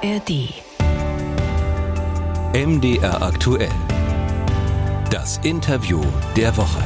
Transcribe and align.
ARD. 0.00 0.54
MDR 2.54 3.20
aktuell. 3.20 3.72
Das 5.10 5.38
Interview 5.38 6.00
der 6.36 6.56
Woche. 6.56 6.84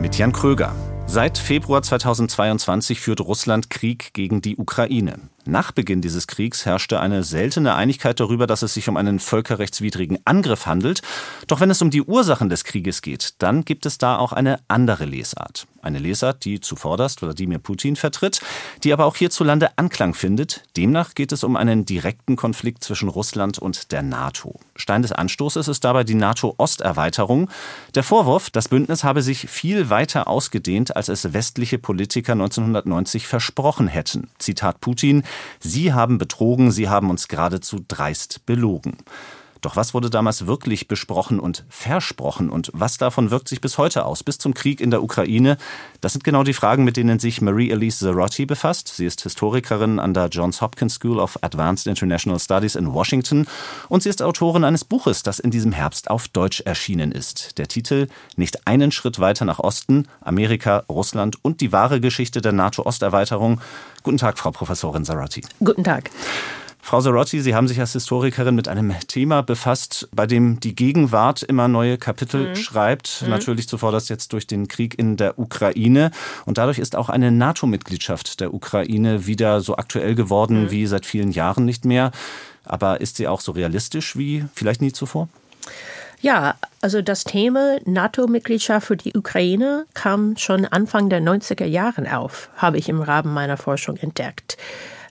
Mit 0.00 0.16
Jan 0.16 0.32
Kröger. 0.32 0.74
Seit 1.06 1.36
Februar 1.38 1.82
2022 1.82 3.00
führt 3.00 3.20
Russland 3.20 3.68
Krieg 3.68 4.14
gegen 4.14 4.40
die 4.40 4.56
Ukraine. 4.56 5.18
Nach 5.44 5.72
Beginn 5.72 6.00
dieses 6.00 6.26
Kriegs 6.26 6.64
herrschte 6.64 7.00
eine 7.00 7.24
seltene 7.24 7.74
Einigkeit 7.74 8.20
darüber, 8.20 8.46
dass 8.46 8.62
es 8.62 8.74
sich 8.74 8.88
um 8.88 8.96
einen 8.96 9.18
völkerrechtswidrigen 9.18 10.20
Angriff 10.24 10.66
handelt. 10.66 11.02
Doch 11.48 11.60
wenn 11.60 11.70
es 11.70 11.82
um 11.82 11.90
die 11.90 12.02
Ursachen 12.02 12.48
des 12.48 12.64
Krieges 12.64 13.02
geht, 13.02 13.34
dann 13.42 13.64
gibt 13.64 13.84
es 13.86 13.98
da 13.98 14.16
auch 14.16 14.32
eine 14.32 14.60
andere 14.68 15.04
Lesart. 15.04 15.66
Eine 15.82 15.98
Lesart, 15.98 16.44
die 16.44 16.60
zuvorderst 16.60 17.22
Wladimir 17.22 17.58
Putin 17.58 17.96
vertritt, 17.96 18.40
die 18.84 18.92
aber 18.92 19.06
auch 19.06 19.16
hierzulande 19.16 19.70
Anklang 19.76 20.12
findet. 20.14 20.62
Demnach 20.76 21.14
geht 21.14 21.32
es 21.32 21.42
um 21.42 21.56
einen 21.56 21.86
direkten 21.86 22.36
Konflikt 22.36 22.84
zwischen 22.84 23.08
Russland 23.08 23.58
und 23.58 23.90
der 23.92 24.02
NATO. 24.02 24.60
Stein 24.76 25.00
des 25.00 25.12
Anstoßes 25.12 25.68
ist 25.68 25.84
dabei 25.84 26.04
die 26.04 26.14
NATO-Osterweiterung. 26.14 27.48
Der 27.94 28.02
Vorwurf, 28.02 28.50
das 28.50 28.68
Bündnis 28.68 29.04
habe 29.04 29.22
sich 29.22 29.48
viel 29.48 29.88
weiter 29.88 30.28
ausgedehnt, 30.28 30.96
als 30.96 31.08
es 31.08 31.32
westliche 31.32 31.78
Politiker 31.78 32.32
1990 32.32 33.26
versprochen 33.26 33.88
hätten. 33.88 34.28
Zitat 34.38 34.80
Putin, 34.80 35.22
Sie 35.60 35.94
haben 35.94 36.18
betrogen, 36.18 36.70
Sie 36.70 36.90
haben 36.90 37.08
uns 37.08 37.28
geradezu 37.28 37.80
dreist 37.88 38.44
belogen. 38.44 38.98
Doch 39.60 39.76
was 39.76 39.94
wurde 39.94 40.10
damals 40.10 40.46
wirklich 40.46 40.88
besprochen 40.88 41.40
und 41.40 41.64
versprochen 41.68 42.50
und 42.50 42.70
was 42.72 42.98
davon 42.98 43.30
wirkt 43.30 43.48
sich 43.48 43.60
bis 43.60 43.78
heute 43.78 44.04
aus, 44.04 44.22
bis 44.22 44.38
zum 44.38 44.54
Krieg 44.54 44.80
in 44.80 44.90
der 44.90 45.02
Ukraine? 45.02 45.56
Das 46.00 46.12
sind 46.12 46.24
genau 46.24 46.42
die 46.42 46.54
Fragen, 46.54 46.84
mit 46.84 46.96
denen 46.96 47.18
sich 47.18 47.40
Marie-Elise 47.40 48.06
Zerotti 48.06 48.46
befasst. 48.46 48.88
Sie 48.88 49.04
ist 49.04 49.22
Historikerin 49.22 49.98
an 49.98 50.14
der 50.14 50.28
Johns 50.28 50.60
Hopkins 50.60 50.94
School 50.94 51.18
of 51.18 51.38
Advanced 51.42 51.86
International 51.86 52.38
Studies 52.38 52.74
in 52.74 52.92
Washington 52.92 53.46
und 53.88 54.02
sie 54.02 54.08
ist 54.08 54.22
Autorin 54.22 54.64
eines 54.64 54.84
Buches, 54.84 55.22
das 55.22 55.38
in 55.38 55.50
diesem 55.50 55.72
Herbst 55.72 56.10
auf 56.10 56.28
Deutsch 56.28 56.60
erschienen 56.62 57.12
ist. 57.12 57.58
Der 57.58 57.68
Titel 57.68 58.08
Nicht 58.36 58.66
einen 58.66 58.92
Schritt 58.92 59.18
weiter 59.18 59.44
nach 59.44 59.58
Osten, 59.58 60.08
Amerika, 60.20 60.84
Russland 60.88 61.36
und 61.42 61.60
die 61.60 61.72
wahre 61.72 62.00
Geschichte 62.00 62.40
der 62.40 62.52
NATO-Osterweiterung. 62.52 63.60
Guten 64.02 64.18
Tag, 64.18 64.38
Frau 64.38 64.50
Professorin 64.50 65.04
Zerotti. 65.04 65.42
Guten 65.62 65.84
Tag. 65.84 66.10
Frau 66.82 67.00
Sorotti, 67.00 67.40
Sie 67.40 67.54
haben 67.54 67.68
sich 67.68 67.78
als 67.78 67.92
Historikerin 67.92 68.54
mit 68.54 68.66
einem 68.66 68.94
Thema 69.06 69.42
befasst, 69.42 70.08
bei 70.12 70.26
dem 70.26 70.60
die 70.60 70.74
Gegenwart 70.74 71.42
immer 71.42 71.68
neue 71.68 71.98
Kapitel 71.98 72.48
mhm. 72.48 72.56
schreibt. 72.56 73.22
Mhm. 73.22 73.30
Natürlich 73.30 73.68
zuvorderst 73.68 74.10
jetzt 74.10 74.32
durch 74.32 74.46
den 74.46 74.66
Krieg 74.66 74.98
in 74.98 75.16
der 75.16 75.38
Ukraine. 75.38 76.10
Und 76.46 76.58
dadurch 76.58 76.78
ist 76.78 76.96
auch 76.96 77.08
eine 77.08 77.30
NATO-Mitgliedschaft 77.30 78.40
der 78.40 78.54
Ukraine 78.54 79.26
wieder 79.26 79.60
so 79.60 79.76
aktuell 79.76 80.14
geworden 80.14 80.64
mhm. 80.64 80.70
wie 80.70 80.86
seit 80.86 81.06
vielen 81.06 81.30
Jahren 81.30 81.64
nicht 81.64 81.84
mehr. 81.84 82.10
Aber 82.64 83.00
ist 83.00 83.16
sie 83.16 83.28
auch 83.28 83.40
so 83.40 83.52
realistisch 83.52 84.16
wie 84.16 84.44
vielleicht 84.54 84.80
nie 84.80 84.92
zuvor? 84.92 85.28
Ja, 86.22 86.54
also 86.82 87.00
das 87.00 87.24
Thema 87.24 87.78
NATO-Mitgliedschaft 87.86 88.86
für 88.86 88.96
die 88.96 89.16
Ukraine 89.16 89.86
kam 89.94 90.36
schon 90.36 90.66
Anfang 90.66 91.08
der 91.08 91.22
90er 91.22 91.64
Jahre 91.64 92.16
auf, 92.16 92.50
habe 92.56 92.76
ich 92.76 92.90
im 92.90 93.00
Rahmen 93.00 93.32
meiner 93.32 93.56
Forschung 93.56 93.96
entdeckt. 93.96 94.58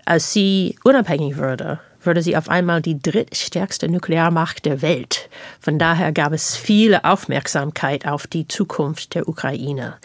Als 0.06 0.34
sie 0.34 0.78
unabhängig 0.84 1.38
wurde, 1.38 1.80
wurde 2.04 2.22
sie 2.22 2.38
auf 2.38 2.50
einmal 2.50 2.82
die 2.82 3.00
drittstärkste 3.02 3.90
Nuklearmacht 3.90 4.66
der 4.66 4.82
Welt. 4.82 5.30
Von 5.60 5.80
daher 5.80 6.12
gab 6.12 6.34
es 6.34 6.56
viele 6.56 7.04
Aufmerksamkeit 7.06 8.08
auf 8.08 8.28
die 8.28 8.48
Zukunft 8.48 9.16
der 9.16 9.28
Ukraine. 9.28 9.98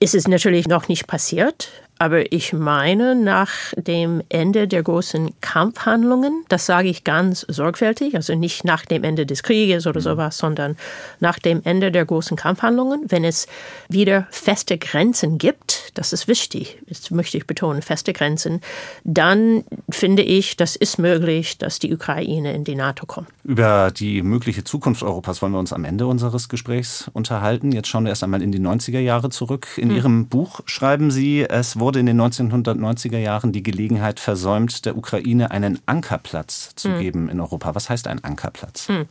Es 0.00 0.14
ist 0.14 0.28
natürlich 0.28 0.68
noch 0.68 0.88
nicht 0.88 1.06
passiert, 1.06 1.70
aber 1.98 2.30
ich 2.32 2.52
meine, 2.52 3.14
nach 3.14 3.50
dem 3.76 4.22
Ende 4.28 4.68
der 4.68 4.82
großen 4.82 5.30
Kampfhandlungen, 5.40 6.44
das 6.48 6.66
sage 6.66 6.88
ich 6.88 7.04
ganz 7.04 7.40
sorgfältig, 7.48 8.14
also 8.14 8.34
nicht 8.34 8.64
nach 8.64 8.84
dem 8.84 9.02
Ende 9.02 9.24
des 9.24 9.42
Krieges 9.42 9.86
oder 9.86 10.00
mhm. 10.00 10.04
sowas, 10.04 10.38
sondern 10.38 10.76
nach 11.20 11.38
dem 11.38 11.62
Ende 11.64 11.90
der 11.90 12.04
großen 12.04 12.36
Kampfhandlungen, 12.36 13.04
wenn 13.08 13.24
es 13.24 13.46
wieder 13.88 14.26
feste 14.30 14.76
Grenzen 14.76 15.38
gibt, 15.38 15.92
das 15.94 16.12
ist 16.12 16.28
wichtig, 16.28 16.78
das 16.86 17.10
möchte 17.10 17.38
ich 17.38 17.46
betonen, 17.46 17.80
feste 17.80 18.12
Grenzen, 18.12 18.60
dann 19.04 19.64
finde 19.88 20.22
ich, 20.22 20.56
das 20.56 20.76
ist 20.76 20.98
möglich, 20.98 21.56
dass 21.56 21.78
die 21.78 21.94
Ukraine 21.94 22.52
in 22.54 22.64
die 22.64 22.74
NATO 22.74 23.06
kommt. 23.06 23.28
Über 23.42 23.90
die 23.90 24.22
mögliche 24.22 24.64
Zukunft 24.64 25.02
Europas 25.02 25.40
wollen 25.40 25.52
wir 25.52 25.60
uns 25.60 25.72
am 25.72 25.84
Ende 25.84 26.06
unseres 26.06 26.48
Gesprächs 26.48 27.08
unterhalten. 27.12 27.72
Jetzt 27.72 27.88
schauen 27.88 28.04
wir 28.04 28.10
erst 28.10 28.24
einmal 28.24 28.42
in 28.42 28.52
die 28.52 28.60
90er 28.60 28.98
Jahre 28.98 29.30
zurück. 29.30 29.68
In 29.76 29.88
mhm. 29.88 29.96
Ihrem 29.96 30.26
Buch 30.26 30.60
schreiben 30.66 31.10
Sie, 31.10 31.42
es 31.48 31.78
wurde 31.78 31.85
wurde 31.86 32.00
in 32.00 32.06
den 32.06 32.20
1990er 32.20 33.18
Jahren 33.18 33.52
die 33.52 33.62
Gelegenheit 33.62 34.18
versäumt, 34.18 34.86
der 34.86 34.96
Ukraine 34.96 35.52
einen 35.52 35.78
Ankerplatz 35.86 36.74
zu 36.74 36.88
mhm. 36.88 36.98
geben 36.98 37.28
in 37.28 37.38
Europa. 37.38 37.76
Was 37.76 37.88
heißt 37.88 38.08
ein 38.08 38.24
Ankerplatz? 38.24 38.88
Mhm. 38.88 39.06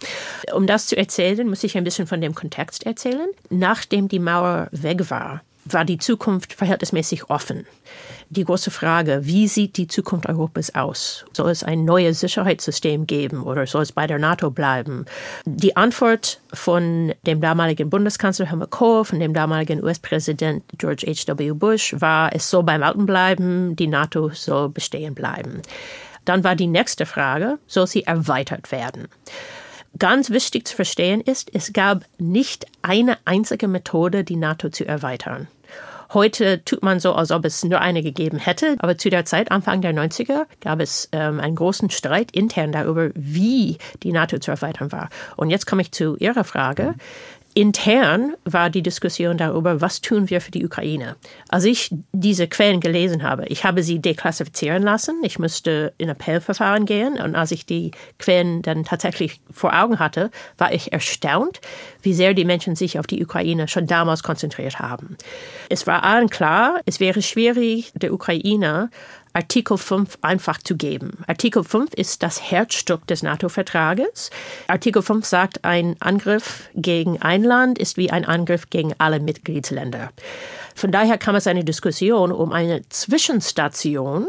Um 0.54 0.68
das 0.68 0.88
zu 0.88 0.98
erzählen, 0.98 1.48
muss 1.48 1.64
ich 1.64 1.78
ein 1.78 1.86
bisschen 1.86 2.06
von 2.06 2.20
dem 2.20 2.36
Kontext 2.36 2.86
erzählen. 2.86 3.30
Nachdem 3.50 4.10
die 4.10 4.20
Mauer 4.20 4.68
weg 4.74 5.10
war, 5.10 5.42
war 5.66 5.86
die 5.86 5.98
Zukunft 5.98 6.54
verhältnismäßig 6.54 7.30
offen 7.30 7.66
die 8.30 8.44
große 8.44 8.72
Frage, 8.72 9.22
wie 9.24 9.48
sieht 9.48 9.78
die 9.78 9.88
Zukunft 9.88 10.28
Europas 10.28 10.74
aus? 10.74 11.26
Soll 11.34 11.52
es 11.52 11.64
ein 11.64 11.86
neues 11.86 12.20
Sicherheitssystem 12.20 13.08
geben 13.08 13.44
oder 13.44 13.68
soll 13.68 13.84
es 13.84 13.92
bei 13.92 14.08
der 14.08 14.20
NATO 14.20 14.52
bleiben? 14.52 15.06
Die 15.46 15.76
Antwort 15.76 16.40
von 16.54 17.14
dem 17.26 17.42
damaligen 17.42 17.90
Bundeskanzler 17.90 18.48
Helmut 18.48 18.72
Kohl, 18.72 19.06
von 19.06 19.20
dem 19.20 19.34
damaligen 19.34 19.84
US-Präsident 19.84 20.64
George 20.78 21.06
H.W. 21.08 21.52
Bush 21.54 21.96
war, 22.00 22.34
es 22.34 22.50
soll 22.50 22.64
beim 22.64 22.84
Alten 22.84 23.06
bleiben, 23.06 23.76
die 23.76 23.88
NATO 23.88 24.30
soll 24.30 24.70
bestehen 24.70 25.14
bleiben. 25.14 25.62
Dann 26.26 26.44
war 26.44 26.56
die 26.56 26.68
nächste 26.68 27.06
Frage, 27.06 27.60
soll 27.68 27.86
sie 27.86 28.04
erweitert 28.04 28.72
werden? 28.72 29.08
Ganz 29.98 30.30
wichtig 30.30 30.68
zu 30.68 30.76
verstehen 30.76 31.22
ist, 31.22 31.54
es 31.54 31.72
gab 31.72 32.04
nicht 32.18 32.66
eine 32.82 33.18
einzige 33.26 33.68
Methode, 33.68 34.24
die 34.24 34.36
NATO 34.36 34.70
zu 34.70 34.86
erweitern. 34.86 35.48
Heute 36.14 36.64
tut 36.64 36.84
man 36.84 37.00
so, 37.00 37.14
als 37.14 37.32
ob 37.32 37.46
es 37.46 37.64
nur 37.64 37.82
eine 37.82 38.04
gegeben 38.04 38.38
hätte. 38.38 38.76
Aber 38.80 38.98
zu 38.98 39.10
der 39.10 39.26
Zeit, 39.26 39.52
Anfang 39.52 39.82
der 39.82 39.94
90er, 39.94 40.46
gab 40.62 40.80
es 40.80 41.10
ähm, 41.12 41.40
einen 41.40 41.56
großen 41.56 41.90
Streit 41.90 42.32
intern 42.32 42.72
darüber, 42.72 43.10
wie 43.16 43.78
die 44.04 44.12
NATO 44.12 44.38
zu 44.38 44.52
erweitern 44.52 44.92
war. 44.92 45.10
Und 45.36 45.50
jetzt 45.50 45.66
komme 45.66 45.82
ich 45.82 45.92
zu 45.92 46.16
Ihrer 46.18 46.44
Frage. 46.44 46.96
Intern 47.58 48.36
war 48.44 48.70
die 48.70 48.84
Diskussion 48.84 49.38
darüber, 49.38 49.80
was 49.80 50.02
tun 50.02 50.30
wir 50.30 50.42
für 50.42 50.52
die 50.52 50.66
Ukraine. 50.66 51.16
Als 51.48 51.64
ich 51.64 51.90
diese 52.12 52.50
Quellen 52.50 52.82
gelesen 52.82 53.24
habe, 53.24 53.46
ich 53.48 53.64
habe 53.64 53.82
sie 53.82 54.00
deklassifizieren 54.00 54.84
lassen, 54.84 55.22
ich 55.24 55.40
musste 55.40 55.94
in 55.98 56.10
Appellverfahren 56.10 56.86
gehen 56.86 57.14
und 57.14 57.34
als 57.34 57.52
ich 57.52 57.66
die 57.66 57.92
Quellen 58.20 58.62
dann 58.62 58.84
tatsächlich 58.84 59.40
vor 59.50 59.74
Augen 59.74 60.00
hatte, 60.00 60.32
war 60.58 60.74
ich 60.74 60.92
erstaunt, 60.92 61.62
wie 62.02 62.14
sehr 62.14 62.34
die 62.34 62.44
Menschen 62.44 62.76
sich 62.76 63.00
auf 63.00 63.08
die 63.08 63.24
Ukraine 63.24 63.70
schon 63.70 63.88
damals 63.88 64.22
konzentriert 64.22 64.80
haben. 64.80 65.16
Es 65.70 65.88
war 65.88 66.04
allen 66.04 66.30
klar, 66.30 66.82
es 66.86 67.00
wäre 67.00 67.22
schwierig, 67.22 67.94
der 67.96 68.14
Ukraine 68.14 68.90
Artikel 69.36 69.78
5 69.78 70.20
einfach 70.22 70.60
zu 70.60 70.78
geben. 70.78 71.18
Artikel 71.28 71.66
5 71.66 71.94
ist 71.94 72.24
das 72.24 72.42
Herzstück 72.42 73.06
des 73.08 73.22
NATO-Vertrages. 73.22 74.30
Artikel 74.68 75.02
5 75.02 75.26
sagt, 75.26 75.66
ein 75.66 75.98
Angriff 76.00 76.70
gegen 76.74 77.22
ein 77.22 77.44
Land 77.44 77.78
ist 77.78 77.98
wie 77.98 78.12
ein 78.12 78.24
Angriff 78.24 78.70
gegen 78.70 78.94
alle 78.98 79.20
Mitgliedsländer. 79.20 80.12
Von 80.74 80.92
daher 80.92 81.18
kam 81.18 81.36
es 81.36 81.48
eine 81.48 81.66
Diskussion 81.66 82.32
um 82.32 82.54
eine 82.54 82.88
Zwischenstation, 82.88 84.28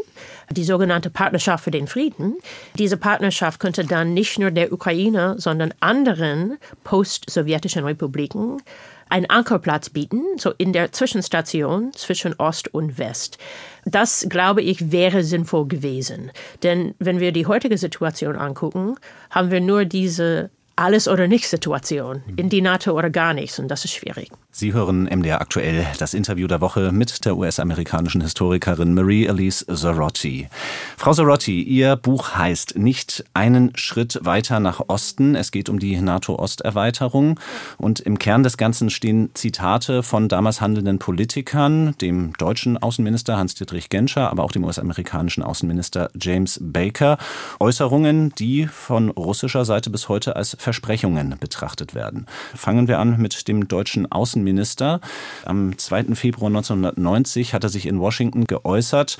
die 0.49 0.65
sogenannte 0.65 1.09
Partnerschaft 1.09 1.63
für 1.63 1.71
den 1.71 1.87
Frieden. 1.87 2.35
Diese 2.75 2.97
Partnerschaft 2.97 3.61
könnte 3.61 3.85
dann 3.85 4.13
nicht 4.13 4.39
nur 4.39 4.51
der 4.51 4.73
Ukraine, 4.73 5.35
sondern 5.37 5.73
anderen 5.79 6.57
post-sowjetischen 6.83 7.85
Republiken 7.85 8.61
einen 9.09 9.29
Ankerplatz 9.29 9.89
bieten, 9.89 10.21
so 10.37 10.51
in 10.57 10.73
der 10.73 10.91
Zwischenstation 10.91 11.93
zwischen 11.93 12.33
Ost 12.37 12.73
und 12.73 12.97
West. 12.97 13.37
Das, 13.85 14.27
glaube 14.29 14.61
ich, 14.61 14.91
wäre 14.91 15.23
sinnvoll 15.23 15.67
gewesen. 15.67 16.31
Denn 16.63 16.93
wenn 16.99 17.19
wir 17.19 17.31
die 17.31 17.45
heutige 17.45 17.77
Situation 17.77 18.35
angucken, 18.35 18.95
haben 19.29 19.51
wir 19.51 19.61
nur 19.61 19.85
diese 19.85 20.49
alles 20.77 21.07
oder 21.07 21.27
nicht 21.27 21.49
Situation 21.49 22.21
in 22.35 22.49
die 22.49 22.61
NATO 22.61 22.91
oder 22.91 23.09
gar 23.09 23.33
nichts 23.33 23.59
und 23.59 23.67
das 23.67 23.83
ist 23.83 23.93
schwierig. 23.93 24.31
Sie 24.51 24.73
hören 24.73 25.03
MDR 25.03 25.41
aktuell 25.41 25.85
das 25.99 26.13
Interview 26.13 26.47
der 26.47 26.61
Woche 26.61 26.91
mit 26.91 27.25
der 27.25 27.35
US-amerikanischen 27.35 28.21
Historikerin 28.21 28.93
Marie-Elise 28.93 29.65
Zorotti. 29.67 30.47
Frau 30.97 31.13
Zorotti, 31.13 31.61
Ihr 31.63 31.95
Buch 31.95 32.35
heißt 32.35 32.77
Nicht 32.77 33.23
einen 33.33 33.75
Schritt 33.75 34.19
weiter 34.23 34.59
nach 34.59 34.81
Osten. 34.87 35.35
Es 35.35 35.51
geht 35.51 35.69
um 35.69 35.79
die 35.79 35.99
NATO-Osterweiterung 35.99 37.39
und 37.77 37.99
im 37.99 38.17
Kern 38.17 38.43
des 38.43 38.57
Ganzen 38.57 38.89
stehen 38.89 39.31
Zitate 39.33 40.03
von 40.03 40.27
damals 40.27 40.61
handelnden 40.61 40.99
Politikern, 40.99 41.95
dem 42.01 42.33
deutschen 42.33 42.77
Außenminister 42.77 43.37
Hans-Dietrich 43.37 43.89
Genscher, 43.89 44.29
aber 44.31 44.43
auch 44.43 44.51
dem 44.51 44.63
US-amerikanischen 44.63 45.43
Außenminister 45.43 46.09
James 46.19 46.59
Baker. 46.61 47.17
Äußerungen, 47.59 48.33
die 48.37 48.67
von 48.67 49.09
russischer 49.09 49.65
Seite 49.65 49.89
bis 49.89 50.09
heute 50.09 50.35
als 50.35 50.55
Versprechungen 50.67 51.33
betrachtet 51.39 51.95
werden. 51.95 52.25
Fangen 52.53 52.89
wir 52.89 52.99
an 52.99 53.21
mit 53.21 53.47
dem 53.47 53.69
deutschen 53.69 54.11
Außenminister. 54.11 54.99
Am 55.45 55.77
2. 55.77 56.13
Februar 56.15 56.47
1990 56.47 57.53
hat 57.53 57.63
er 57.63 57.69
sich 57.69 57.85
in 57.85 58.01
Washington 58.01 58.43
geäußert. 58.43 59.17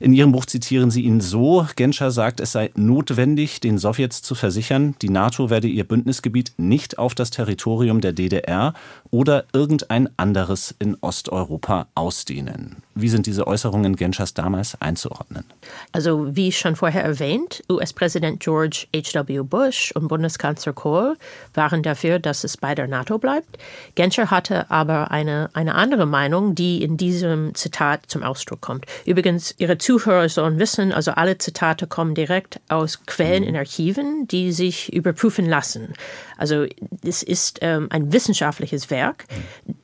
In 0.00 0.12
Ihrem 0.12 0.32
Buch 0.32 0.44
zitieren 0.44 0.90
Sie 0.90 1.02
ihn 1.02 1.20
so, 1.20 1.68
Genscher 1.76 2.10
sagt, 2.10 2.40
es 2.40 2.50
sei 2.50 2.72
notwendig, 2.74 3.60
den 3.60 3.78
Sowjets 3.78 4.22
zu 4.22 4.34
versichern, 4.34 4.96
die 5.00 5.08
NATO 5.08 5.50
werde 5.50 5.68
ihr 5.68 5.86
Bündnisgebiet 5.86 6.54
nicht 6.56 6.98
auf 6.98 7.14
das 7.14 7.30
Territorium 7.30 8.00
der 8.00 8.12
DDR 8.12 8.74
oder 9.12 9.44
irgendein 9.52 10.08
anderes 10.16 10.74
in 10.80 10.96
Osteuropa 11.00 11.86
ausdehnen. 11.94 12.82
Wie 13.00 13.08
sind 13.08 13.26
diese 13.26 13.46
Äußerungen 13.46 13.94
Genschers 13.94 14.34
damals 14.34 14.80
einzuordnen? 14.80 15.44
Also 15.92 16.34
wie 16.34 16.50
schon 16.50 16.74
vorher 16.74 17.04
erwähnt, 17.04 17.62
US-Präsident 17.70 18.40
George 18.40 18.86
H.W. 18.94 19.42
Bush 19.42 19.92
und 19.92 20.08
Bundeskanzler 20.08 20.72
Kohl 20.72 21.16
waren 21.54 21.84
dafür, 21.84 22.18
dass 22.18 22.42
es 22.42 22.56
bei 22.56 22.74
der 22.74 22.88
NATO 22.88 23.18
bleibt. 23.18 23.58
Genscher 23.94 24.32
hatte 24.32 24.68
aber 24.70 25.12
eine, 25.12 25.48
eine 25.52 25.76
andere 25.76 26.06
Meinung, 26.06 26.56
die 26.56 26.82
in 26.82 26.96
diesem 26.96 27.54
Zitat 27.54 28.02
zum 28.08 28.24
Ausdruck 28.24 28.60
kommt. 28.60 28.86
Übrigens, 29.06 29.54
Ihre 29.58 29.78
Zuhörer 29.78 30.28
sollen 30.28 30.58
wissen, 30.58 30.92
also 30.92 31.12
alle 31.12 31.38
Zitate 31.38 31.86
kommen 31.86 32.16
direkt 32.16 32.60
aus 32.68 33.06
Quellen 33.06 33.44
in 33.44 33.56
Archiven, 33.56 34.26
die 34.26 34.50
sich 34.50 34.92
überprüfen 34.92 35.46
lassen. 35.46 35.92
Also 36.36 36.66
es 37.04 37.22
ist 37.22 37.58
ähm, 37.62 37.88
ein 37.90 38.12
wissenschaftliches 38.12 38.90
Werk. 38.90 39.24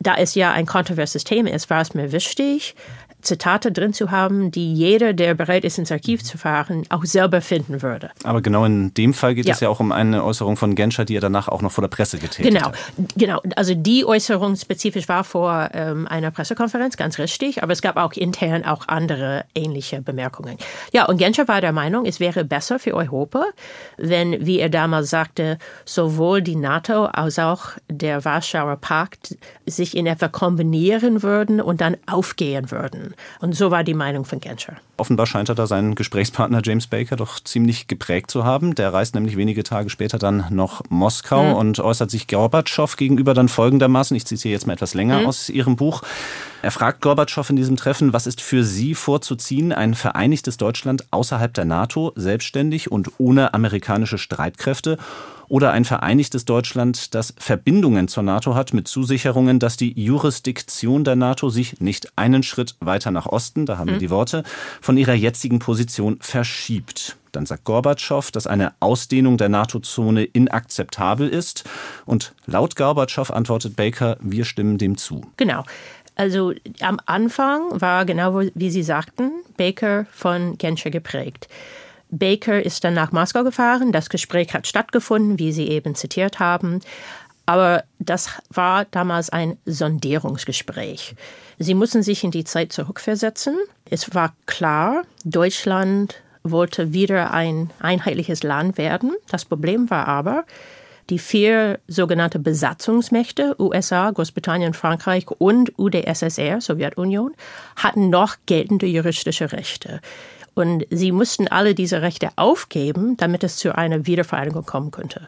Da 0.00 0.16
es 0.16 0.34
ja 0.34 0.52
ein 0.52 0.66
kontroverses 0.66 1.24
Thema 1.24 1.50
ist, 1.50 1.70
war 1.70 1.80
es 1.80 1.94
mir 1.94 2.12
wichtig, 2.12 2.74
Zitate 3.24 3.72
drin 3.72 3.92
zu 3.92 4.10
haben, 4.10 4.50
die 4.50 4.74
jeder, 4.74 5.12
der 5.12 5.34
bereit 5.34 5.64
ist, 5.64 5.78
ins 5.78 5.90
Archiv 5.90 6.22
zu 6.22 6.38
fahren, 6.38 6.84
auch 6.90 7.04
selber 7.04 7.40
finden 7.40 7.82
würde. 7.82 8.10
Aber 8.22 8.42
genau 8.42 8.64
in 8.64 8.94
dem 8.94 9.14
Fall 9.14 9.34
geht 9.34 9.46
ja. 9.46 9.54
es 9.54 9.60
ja 9.60 9.68
auch 9.68 9.80
um 9.80 9.92
eine 9.92 10.24
Äußerung 10.24 10.56
von 10.56 10.74
Genscher, 10.74 11.04
die 11.04 11.16
er 11.16 11.20
danach 11.20 11.48
auch 11.48 11.62
noch 11.62 11.72
vor 11.72 11.82
der 11.82 11.88
Presse 11.88 12.18
getätigt 12.18 12.54
genau, 12.54 12.68
hat. 12.68 12.78
Genau, 13.16 13.40
also 13.56 13.74
die 13.74 14.04
Äußerung 14.04 14.56
spezifisch 14.56 15.08
war 15.08 15.24
vor 15.24 15.70
ähm, 15.72 16.06
einer 16.06 16.30
Pressekonferenz, 16.30 16.96
ganz 16.96 17.18
richtig, 17.18 17.62
aber 17.62 17.72
es 17.72 17.82
gab 17.82 17.96
auch 17.96 18.12
intern 18.12 18.64
auch 18.64 18.88
andere 18.88 19.44
ähnliche 19.54 20.02
Bemerkungen. 20.02 20.56
Ja, 20.92 21.06
und 21.06 21.18
Genscher 21.18 21.48
war 21.48 21.60
der 21.60 21.72
Meinung, 21.72 22.06
es 22.06 22.20
wäre 22.20 22.44
besser 22.44 22.78
für 22.78 22.94
Europa, 22.94 23.46
wenn, 23.96 24.44
wie 24.46 24.58
er 24.58 24.68
damals 24.68 25.10
sagte, 25.10 25.58
sowohl 25.84 26.42
die 26.42 26.56
NATO 26.56 27.06
als 27.06 27.38
auch 27.38 27.70
der 27.88 28.24
Warschauer 28.24 28.76
Pakt 28.76 29.36
sich 29.66 29.96
in 29.96 30.06
etwa 30.06 30.28
kombinieren 30.28 31.22
würden 31.22 31.60
und 31.60 31.80
dann 31.80 31.96
aufgehen 32.06 32.70
würden. 32.70 33.13
Und 33.40 33.54
so 33.54 33.70
war 33.70 33.84
die 33.84 33.94
Meinung 33.94 34.24
von 34.24 34.40
Genscher. 34.40 34.74
Offenbar 34.96 35.26
scheint 35.26 35.48
er 35.48 35.54
da 35.54 35.66
seinen 35.66 35.94
Gesprächspartner 35.94 36.60
James 36.62 36.86
Baker 36.86 37.16
doch 37.16 37.40
ziemlich 37.40 37.88
geprägt 37.88 38.30
zu 38.30 38.44
haben. 38.44 38.74
Der 38.74 38.92
reist 38.92 39.14
nämlich 39.14 39.36
wenige 39.36 39.64
Tage 39.64 39.90
später 39.90 40.18
dann 40.18 40.46
noch 40.50 40.82
Moskau 40.88 41.42
mhm. 41.42 41.54
und 41.54 41.80
äußert 41.80 42.10
sich 42.10 42.28
Gorbatschow 42.28 42.96
gegenüber 42.96 43.34
dann 43.34 43.48
folgendermaßen. 43.48 44.16
Ich 44.16 44.26
zitiere 44.26 44.52
jetzt 44.52 44.66
mal 44.66 44.74
etwas 44.74 44.94
länger 44.94 45.20
mhm. 45.20 45.26
aus 45.26 45.48
Ihrem 45.48 45.76
Buch. 45.76 46.02
Er 46.62 46.70
fragt 46.70 47.00
Gorbatschow 47.02 47.48
in 47.50 47.56
diesem 47.56 47.76
Treffen, 47.76 48.12
was 48.12 48.26
ist 48.26 48.40
für 48.40 48.64
Sie 48.64 48.94
vorzuziehen, 48.94 49.72
ein 49.72 49.94
vereinigtes 49.94 50.56
Deutschland 50.56 51.04
außerhalb 51.10 51.52
der 51.52 51.64
NATO, 51.64 52.12
selbstständig 52.16 52.90
und 52.90 53.10
ohne 53.18 53.52
amerikanische 53.52 54.16
Streitkräfte? 54.16 54.96
Oder 55.48 55.72
ein 55.72 55.84
vereinigtes 55.84 56.44
Deutschland, 56.44 57.14
das 57.14 57.34
Verbindungen 57.38 58.08
zur 58.08 58.22
NATO 58.22 58.54
hat 58.54 58.72
mit 58.72 58.88
Zusicherungen, 58.88 59.58
dass 59.58 59.76
die 59.76 59.92
Jurisdiktion 60.00 61.04
der 61.04 61.16
NATO 61.16 61.48
sich 61.48 61.80
nicht 61.80 62.12
einen 62.16 62.42
Schritt 62.42 62.76
weiter 62.80 63.10
nach 63.10 63.26
Osten, 63.26 63.66
da 63.66 63.78
haben 63.78 63.88
wir 63.88 63.96
mhm. 63.96 64.00
die 64.00 64.10
Worte, 64.10 64.44
von 64.80 64.96
ihrer 64.96 65.14
jetzigen 65.14 65.58
Position 65.58 66.18
verschiebt. 66.20 67.16
Dann 67.32 67.46
sagt 67.46 67.64
Gorbatschow, 67.64 68.30
dass 68.30 68.46
eine 68.46 68.74
Ausdehnung 68.80 69.38
der 69.38 69.48
NATO-Zone 69.48 70.24
inakzeptabel 70.24 71.28
ist. 71.28 71.64
Und 72.06 72.32
laut 72.46 72.76
Gorbatschow 72.76 73.30
antwortet 73.30 73.74
Baker, 73.74 74.16
wir 74.20 74.44
stimmen 74.44 74.78
dem 74.78 74.96
zu. 74.96 75.22
Genau. 75.36 75.64
Also 76.16 76.52
am 76.80 77.00
Anfang 77.06 77.80
war 77.80 78.04
genau 78.04 78.40
wie 78.54 78.70
Sie 78.70 78.84
sagten, 78.84 79.32
Baker 79.56 80.06
von 80.12 80.56
Genscher 80.58 80.90
geprägt. 80.90 81.48
Baker 82.18 82.64
ist 82.64 82.84
dann 82.84 82.94
nach 82.94 83.12
Moskau 83.12 83.44
gefahren. 83.44 83.92
Das 83.92 84.08
Gespräch 84.08 84.54
hat 84.54 84.66
stattgefunden, 84.66 85.38
wie 85.38 85.52
Sie 85.52 85.68
eben 85.68 85.94
zitiert 85.94 86.38
haben. 86.38 86.80
Aber 87.46 87.84
das 87.98 88.30
war 88.50 88.86
damals 88.86 89.30
ein 89.30 89.58
Sondierungsgespräch. 89.66 91.14
Sie 91.58 91.74
mussten 91.74 92.02
sich 92.02 92.24
in 92.24 92.30
die 92.30 92.44
Zeit 92.44 92.72
zurückversetzen. 92.72 93.56
Es 93.90 94.14
war 94.14 94.34
klar, 94.46 95.02
Deutschland 95.24 96.22
wollte 96.42 96.92
wieder 96.92 97.32
ein 97.32 97.70
einheitliches 97.80 98.42
Land 98.42 98.78
werden. 98.78 99.12
Das 99.30 99.44
Problem 99.44 99.90
war 99.90 100.08
aber, 100.08 100.44
die 101.10 101.18
vier 101.18 101.80
sogenannte 101.86 102.38
Besatzungsmächte, 102.38 103.56
USA, 103.58 104.10
Großbritannien, 104.10 104.72
Frankreich 104.72 105.26
und 105.38 105.78
UdSSR, 105.78 106.60
Sowjetunion, 106.60 107.34
hatten 107.76 108.08
noch 108.08 108.36
geltende 108.46 108.86
juristische 108.86 109.52
Rechte. 109.52 110.00
Und 110.54 110.86
sie 110.90 111.12
mussten 111.12 111.48
alle 111.48 111.74
diese 111.74 112.02
Rechte 112.02 112.30
aufgeben, 112.36 113.16
damit 113.16 113.44
es 113.44 113.56
zu 113.56 113.76
einer 113.76 114.06
Wiedervereinigung 114.06 114.64
kommen 114.64 114.90
könnte. 114.90 115.26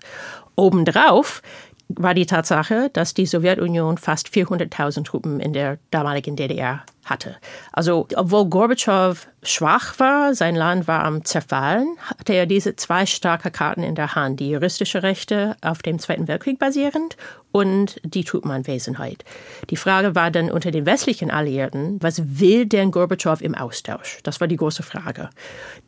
Obendrauf 0.55 1.43
war 1.89 2.15
die 2.15 2.27
Tatsache, 2.27 2.91
dass 2.93 3.15
die 3.15 3.27
Sowjetunion 3.27 3.99
fast 3.99 4.29
400.000 4.29 5.05
Truppen 5.05 5.41
in 5.41 5.53
der 5.53 5.79
damaligen 5.91 6.37
DDR 6.37 6.83
hatte. 7.05 7.37
Also, 7.73 8.09
obwohl 8.17 8.47
Gorbatschow 8.47 9.29
schwach 9.43 9.99
war, 10.01 10.35
sein 10.35 10.57
Land 10.57 10.89
war 10.89 11.05
am 11.05 11.25
Zerfallen, 11.25 11.97
hatte 12.01 12.35
er 12.35 12.47
diese 12.47 12.75
zwei 12.75 13.07
starke 13.07 13.53
Karten 13.53 13.85
in 13.85 13.95
der 13.95 14.17
Hand. 14.17 14.41
Die 14.41 14.51
juristische 14.51 15.05
Rechte 15.05 15.57
auf 15.63 15.83
dem 15.83 16.01
Zweiten 16.01 16.27
Weltkrieg 16.27 16.59
basierend 16.59 17.17
und 17.53 18.01
die 18.03 18.25
Truppenanwesenheit. 18.25 19.25
Die 19.71 19.77
Frage 19.77 20.17
war 20.17 20.33
dann 20.33 20.51
unter 20.51 20.73
den 20.73 20.85
westlichen 20.85 21.31
Alliierten, 21.31 22.03
was 22.03 22.41
will 22.41 22.67
denn 22.67 22.91
Gorbatschow 22.91 23.41
im 23.41 23.55
Austausch? 23.55 24.19
Das 24.25 24.41
war 24.41 24.49
die 24.49 24.57
große 24.57 24.83
Frage. 24.83 25.31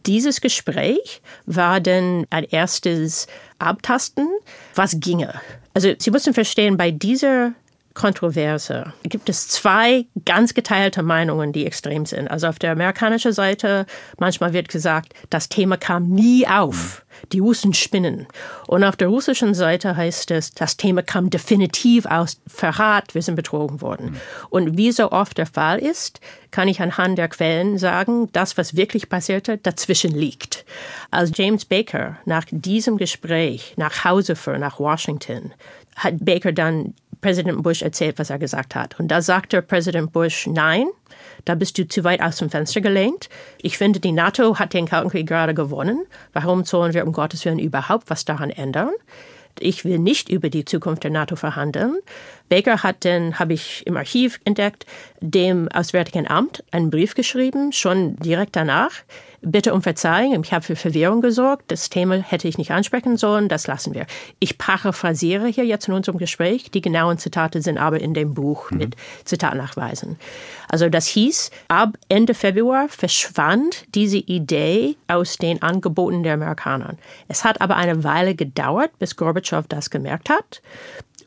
Dieses 0.06 0.40
Gespräch 0.40 1.20
war 1.46 1.80
dann 1.80 2.26
ein 2.30 2.44
erstes 2.44 3.26
Abtasten, 3.58 4.28
was 4.76 5.00
ginge. 5.00 5.34
Also 5.78 5.92
Sie 5.96 6.10
müssen 6.10 6.34
verstehen, 6.34 6.76
bei 6.76 6.90
dieser 6.90 7.52
Kontroverse 7.98 8.92
gibt 9.02 9.28
es 9.28 9.48
zwei 9.48 10.06
ganz 10.24 10.54
geteilte 10.54 11.02
Meinungen, 11.02 11.52
die 11.52 11.66
extrem 11.66 12.06
sind. 12.06 12.28
Also 12.28 12.46
auf 12.46 12.60
der 12.60 12.70
amerikanischen 12.70 13.32
Seite 13.32 13.86
manchmal 14.18 14.52
wird 14.52 14.68
gesagt, 14.68 15.14
das 15.30 15.48
Thema 15.48 15.76
kam 15.76 16.08
nie 16.08 16.46
auf. 16.46 17.04
Die 17.32 17.40
Russen 17.40 17.74
spinnen. 17.74 18.28
Und 18.68 18.84
auf 18.84 18.94
der 18.94 19.08
russischen 19.08 19.52
Seite 19.52 19.96
heißt 19.96 20.30
es, 20.30 20.52
das 20.52 20.76
Thema 20.76 21.02
kam 21.02 21.30
definitiv 21.30 22.06
aus 22.06 22.40
Verrat, 22.46 23.16
wir 23.16 23.22
sind 23.22 23.34
betrogen 23.34 23.80
worden. 23.80 24.20
Und 24.48 24.78
wie 24.78 24.92
so 24.92 25.10
oft 25.10 25.36
der 25.36 25.46
Fall 25.46 25.80
ist, 25.80 26.20
kann 26.52 26.68
ich 26.68 26.80
anhand 26.80 27.18
der 27.18 27.26
Quellen 27.26 27.78
sagen, 27.78 28.28
das, 28.32 28.56
was 28.56 28.76
wirklich 28.76 29.08
passierte, 29.08 29.58
dazwischen 29.58 30.12
liegt. 30.12 30.64
Als 31.10 31.32
James 31.34 31.64
Baker 31.64 32.16
nach 32.24 32.44
diesem 32.52 32.96
Gespräch 32.96 33.74
nach 33.76 34.04
Hause 34.04 34.36
fuhr, 34.36 34.56
nach 34.58 34.78
Washington, 34.78 35.52
hat 35.96 36.24
Baker 36.24 36.52
dann 36.52 36.94
Präsident 37.20 37.62
Bush 37.62 37.82
erzählt, 37.82 38.18
was 38.18 38.30
er 38.30 38.38
gesagt 38.38 38.74
hat. 38.74 38.98
Und 38.98 39.08
da 39.08 39.20
sagte 39.20 39.62
Präsident 39.62 40.12
Bush, 40.12 40.46
nein, 40.46 40.86
da 41.44 41.54
bist 41.54 41.78
du 41.78 41.86
zu 41.86 42.04
weit 42.04 42.20
aus 42.20 42.36
dem 42.36 42.50
Fenster 42.50 42.80
gelehnt. 42.80 43.28
Ich 43.60 43.78
finde, 43.78 44.00
die 44.00 44.12
NATO 44.12 44.58
hat 44.58 44.74
den 44.74 44.86
Kalten 44.86 45.10
Krieg 45.10 45.26
gerade 45.26 45.54
gewonnen. 45.54 46.06
Warum 46.32 46.64
sollen 46.64 46.94
wir 46.94 47.06
um 47.06 47.12
Gottes 47.12 47.44
Willen 47.44 47.58
überhaupt 47.58 48.10
was 48.10 48.24
daran 48.24 48.50
ändern? 48.50 48.90
Ich 49.60 49.84
will 49.84 49.98
nicht 49.98 50.28
über 50.28 50.50
die 50.50 50.64
Zukunft 50.64 51.04
der 51.04 51.10
NATO 51.10 51.36
verhandeln. 51.36 51.98
Baker 52.48 52.82
hat 52.82 53.04
dann, 53.04 53.38
habe 53.38 53.52
ich 53.52 53.86
im 53.86 53.96
Archiv 53.96 54.40
entdeckt, 54.44 54.86
dem 55.20 55.68
Auswärtigen 55.68 56.28
Amt 56.28 56.64
einen 56.70 56.90
Brief 56.90 57.14
geschrieben, 57.14 57.72
schon 57.72 58.16
direkt 58.16 58.56
danach. 58.56 58.90
Bitte 59.40 59.72
um 59.72 59.82
Verzeihung, 59.82 60.42
ich 60.42 60.52
habe 60.52 60.64
für 60.64 60.74
Verwirrung 60.74 61.20
gesorgt. 61.20 61.70
Das 61.70 61.90
Thema 61.90 62.16
hätte 62.16 62.48
ich 62.48 62.58
nicht 62.58 62.72
ansprechen 62.72 63.16
sollen, 63.16 63.48
das 63.48 63.68
lassen 63.68 63.94
wir. 63.94 64.06
Ich 64.40 64.58
paraphrasiere 64.58 65.46
hier 65.46 65.64
jetzt 65.64 65.86
in 65.86 65.94
unserem 65.94 66.18
Gespräch. 66.18 66.72
Die 66.72 66.80
genauen 66.80 67.18
Zitate 67.18 67.62
sind 67.62 67.78
aber 67.78 68.00
in 68.00 68.14
dem 68.14 68.34
Buch 68.34 68.70
mhm. 68.70 68.78
mit 68.78 68.96
Zitatnachweisen. 69.24 70.18
Also 70.68 70.88
das 70.88 71.06
hieß, 71.06 71.52
ab 71.68 71.96
Ende 72.08 72.34
Februar 72.34 72.88
verschwand 72.88 73.86
diese 73.94 74.18
Idee 74.18 74.96
aus 75.06 75.36
den 75.36 75.62
Angeboten 75.62 76.24
der 76.24 76.34
Amerikaner. 76.34 76.96
Es 77.28 77.44
hat 77.44 77.60
aber 77.60 77.76
eine 77.76 78.02
Weile 78.02 78.34
gedauert, 78.34 78.90
bis 78.98 79.14
Gorbatschow 79.14 79.64
das 79.68 79.90
gemerkt 79.90 80.30
hat. 80.30 80.62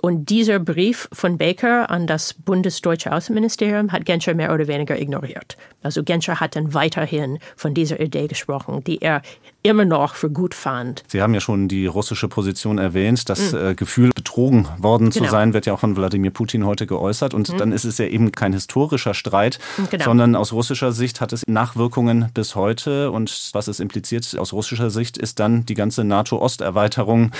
Und 0.01 0.31
dieser 0.31 0.57
Brief 0.57 1.07
von 1.13 1.37
Baker 1.37 1.91
an 1.91 2.07
das 2.07 2.33
Bundesdeutsche 2.33 3.11
Außenministerium 3.11 3.91
hat 3.91 4.05
Genscher 4.05 4.33
mehr 4.33 4.51
oder 4.51 4.67
weniger 4.67 4.99
ignoriert. 4.99 5.57
Also 5.83 6.03
Genscher 6.03 6.39
hat 6.39 6.55
dann 6.55 6.73
weiterhin 6.73 7.37
von 7.55 7.75
dieser 7.75 7.99
Idee 7.99 8.27
gesprochen, 8.27 8.83
die 8.83 8.99
er 8.99 9.21
immer 9.63 9.85
noch 9.85 10.15
für 10.15 10.29
gut 10.29 10.53
fand. 10.53 11.03
Sie 11.07 11.21
haben 11.21 11.33
ja 11.33 11.39
schon 11.39 11.67
die 11.67 11.85
russische 11.85 12.27
Position 12.27 12.77
erwähnt. 12.77 13.29
Das 13.29 13.51
mhm. 13.51 13.75
Gefühl, 13.75 14.11
betrogen 14.15 14.67
worden 14.77 15.09
genau. 15.09 15.25
zu 15.25 15.31
sein, 15.31 15.53
wird 15.53 15.65
ja 15.65 15.73
auch 15.73 15.79
von 15.79 15.95
Wladimir 15.95 16.31
Putin 16.31 16.65
heute 16.65 16.87
geäußert. 16.87 17.33
Und 17.33 17.51
mhm. 17.51 17.57
dann 17.57 17.71
ist 17.71 17.83
es 17.83 17.97
ja 17.97 18.05
eben 18.05 18.31
kein 18.31 18.53
historischer 18.53 19.13
Streit, 19.13 19.59
genau. 19.89 20.03
sondern 20.03 20.35
aus 20.35 20.53
russischer 20.53 20.91
Sicht 20.91 21.21
hat 21.21 21.33
es 21.33 21.43
Nachwirkungen 21.47 22.29
bis 22.33 22.55
heute. 22.55 23.11
Und 23.11 23.49
was 23.53 23.67
es 23.67 23.79
impliziert 23.79 24.35
aus 24.37 24.53
russischer 24.53 24.89
Sicht, 24.89 25.17
ist 25.17 25.39
dann 25.39 25.65
die 25.65 25.75
ganze 25.75 26.03
NATO-Osterweiterung 26.03 27.31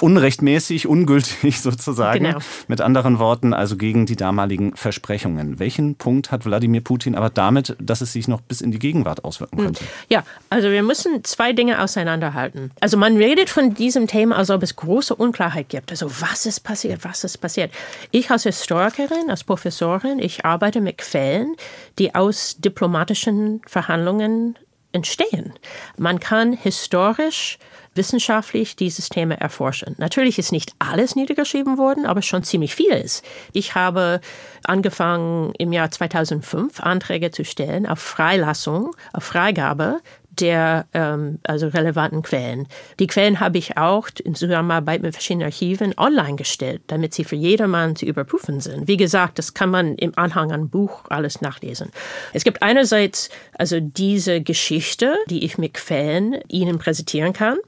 unrechtmäßig, 0.00 0.86
ungültig 0.86 1.60
sozusagen. 1.60 2.24
Genau. 2.24 2.38
Mit 2.66 2.80
anderen 2.80 3.18
Worten, 3.18 3.52
also 3.52 3.76
gegen 3.76 4.06
die 4.06 4.16
damaligen 4.16 4.74
Versprechungen. 4.74 5.58
Welchen 5.58 5.96
Punkt 5.96 6.30
hat 6.30 6.46
Wladimir 6.46 6.80
Putin 6.80 7.14
aber 7.14 7.30
damit, 7.30 7.76
dass 7.78 8.00
es 8.00 8.12
sich 8.12 8.28
noch 8.28 8.40
bis 8.40 8.60
in 8.60 8.70
die 8.70 8.78
Gegenwart 8.78 9.24
auswirken 9.24 9.58
hm. 9.58 9.64
könnte? 9.64 9.84
Ja, 10.08 10.24
also 10.50 10.70
wir 10.70 10.82
müssen 10.82 11.24
zwei 11.24 11.52
Dinge 11.58 11.82
auseinanderhalten. 11.82 12.70
Also 12.80 12.96
man 12.96 13.16
redet 13.16 13.50
von 13.50 13.74
diesem 13.74 14.06
Thema, 14.06 14.36
als 14.36 14.50
ob 14.50 14.62
es 14.62 14.76
große 14.76 15.14
Unklarheit 15.14 15.68
gibt. 15.68 15.90
Also 15.90 16.10
was 16.20 16.46
ist 16.46 16.60
passiert, 16.60 17.04
was 17.04 17.24
ist 17.24 17.38
passiert. 17.38 17.72
Ich 18.12 18.30
als 18.30 18.44
Historikerin, 18.44 19.28
als 19.28 19.44
Professorin, 19.44 20.20
ich 20.20 20.44
arbeite 20.44 20.80
mit 20.80 20.98
Quellen, 20.98 21.56
die 21.98 22.14
aus 22.14 22.56
diplomatischen 22.58 23.60
Verhandlungen 23.66 24.56
entstehen. 24.92 25.52
Man 25.96 26.20
kann 26.20 26.52
historisch 26.52 27.58
wissenschaftlich 27.94 28.76
dieses 28.76 29.08
Thema 29.08 29.34
erforschen. 29.34 29.96
Natürlich 29.98 30.38
ist 30.38 30.52
nicht 30.52 30.72
alles 30.78 31.16
niedergeschrieben 31.16 31.76
worden, 31.76 32.06
aber 32.06 32.22
schon 32.22 32.44
ziemlich 32.44 32.74
vieles. 32.74 33.22
Ich 33.52 33.74
habe 33.74 34.20
angefangen 34.64 35.52
im 35.58 35.72
Jahr 35.72 35.90
2005 35.90 36.80
Anträge 36.80 37.30
zu 37.32 37.44
stellen 37.44 37.86
auf 37.86 37.98
Freilassung, 37.98 38.94
auf 39.12 39.24
Freigabe 39.24 40.00
der 40.40 40.86
ähm, 40.94 41.38
also 41.44 41.68
relevanten 41.68 42.22
Quellen. 42.22 42.66
Die 42.98 43.06
Quellen 43.06 43.40
habe 43.40 43.58
ich 43.58 43.76
auch 43.76 44.08
in 44.22 44.34
Zusammenarbeit 44.34 45.02
mit 45.02 45.12
verschiedenen 45.14 45.46
Archiven 45.46 45.94
online 45.96 46.36
gestellt, 46.36 46.82
damit 46.86 47.14
sie 47.14 47.24
für 47.24 47.36
jedermann 47.36 47.96
zu 47.96 48.06
überprüfen 48.06 48.60
sind. 48.60 48.88
Wie 48.88 48.96
gesagt, 48.96 49.38
das 49.38 49.54
kann 49.54 49.70
man 49.70 49.94
im 49.96 50.12
Anhang 50.16 50.52
an 50.52 50.68
Buch 50.68 51.04
alles 51.08 51.40
nachlesen. 51.40 51.90
Es 52.32 52.44
gibt 52.44 52.62
einerseits 52.62 53.30
also 53.58 53.80
diese 53.80 54.40
Geschichte, 54.40 55.14
die 55.28 55.44
ich 55.44 55.58
mit 55.58 55.74
Quellen 55.74 56.36
Ihnen 56.48 56.78
präsentieren 56.78 57.32
kann. 57.32 57.58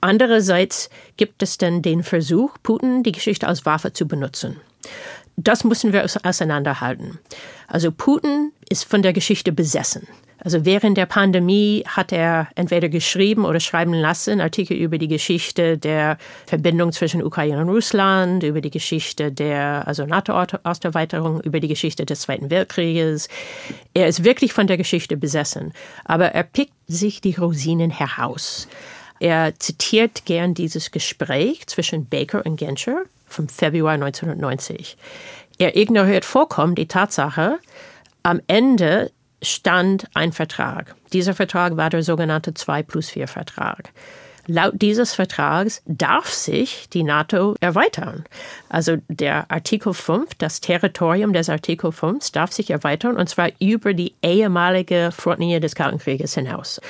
Andererseits 0.00 0.90
gibt 1.16 1.42
es 1.42 1.58
dann 1.58 1.82
den 1.82 2.02
Versuch, 2.02 2.56
Putin 2.62 3.02
die 3.02 3.12
Geschichte 3.12 3.46
als 3.46 3.66
Waffe 3.66 3.92
zu 3.92 4.06
benutzen. 4.06 4.60
Das 5.36 5.64
müssen 5.64 5.92
wir 5.92 6.04
auseinanderhalten. 6.22 7.18
Also 7.66 7.90
Putin 7.90 8.52
ist 8.68 8.84
von 8.84 9.02
der 9.02 9.12
Geschichte 9.12 9.52
besessen. 9.52 10.06
Also 10.44 10.66
während 10.66 10.98
der 10.98 11.06
Pandemie 11.06 11.84
hat 11.86 12.12
er 12.12 12.48
entweder 12.54 12.90
geschrieben 12.90 13.46
oder 13.46 13.60
schreiben 13.60 13.94
lassen 13.94 14.42
Artikel 14.42 14.76
über 14.76 14.98
die 14.98 15.08
Geschichte 15.08 15.78
der 15.78 16.18
Verbindung 16.46 16.92
zwischen 16.92 17.22
Ukraine 17.22 17.62
und 17.62 17.70
Russland, 17.70 18.42
über 18.42 18.60
die 18.60 18.70
Geschichte 18.70 19.32
der 19.32 19.88
also 19.88 20.04
NATO-Osterweiterung, 20.04 21.40
über 21.40 21.60
die 21.60 21.68
Geschichte 21.68 22.04
des 22.04 22.20
Zweiten 22.20 22.50
Weltkrieges. 22.50 23.28
Er 23.94 24.06
ist 24.06 24.22
wirklich 24.22 24.52
von 24.52 24.66
der 24.66 24.76
Geschichte 24.76 25.16
besessen, 25.16 25.72
aber 26.04 26.26
er 26.32 26.42
pickt 26.42 26.74
sich 26.86 27.22
die 27.22 27.34
Rosinen 27.34 27.90
heraus. 27.90 28.68
Er 29.20 29.58
zitiert 29.58 30.26
gern 30.26 30.52
dieses 30.52 30.90
Gespräch 30.90 31.66
zwischen 31.68 32.06
Baker 32.06 32.44
und 32.44 32.56
Genscher 32.56 33.04
vom 33.26 33.48
Februar 33.48 33.94
1990. 33.94 34.98
Er 35.56 35.74
ignoriert 35.76 36.26
vollkommen 36.26 36.74
die 36.74 36.86
Tatsache, 36.86 37.58
am 38.22 38.40
Ende 38.46 39.10
stand 39.44 40.06
ein 40.14 40.32
Vertrag. 40.32 40.94
Dieser 41.12 41.34
Vertrag 41.34 41.76
war 41.76 41.90
der 41.90 42.02
sogenannte 42.02 42.54
2 42.54 42.82
plus 42.82 43.10
4 43.10 43.28
Vertrag. 43.28 43.92
Laut 44.46 44.74
dieses 44.74 45.14
Vertrags 45.14 45.82
darf 45.86 46.28
sich 46.28 46.88
die 46.90 47.02
NATO 47.02 47.54
erweitern. 47.60 48.24
Also 48.68 48.96
der 49.08 49.50
Artikel 49.50 49.94
5, 49.94 50.34
das 50.34 50.60
Territorium 50.60 51.32
des 51.32 51.48
Artikel 51.48 51.92
5 51.92 52.30
darf 52.30 52.52
sich 52.52 52.70
erweitern 52.70 53.16
und 53.16 53.28
zwar 53.28 53.48
über 53.58 53.94
die 53.94 54.14
ehemalige 54.22 55.10
Frontlinie 55.16 55.60
des 55.60 55.74
Kalten 55.74 55.98
Krieges 55.98 56.34
hinaus. 56.34 56.80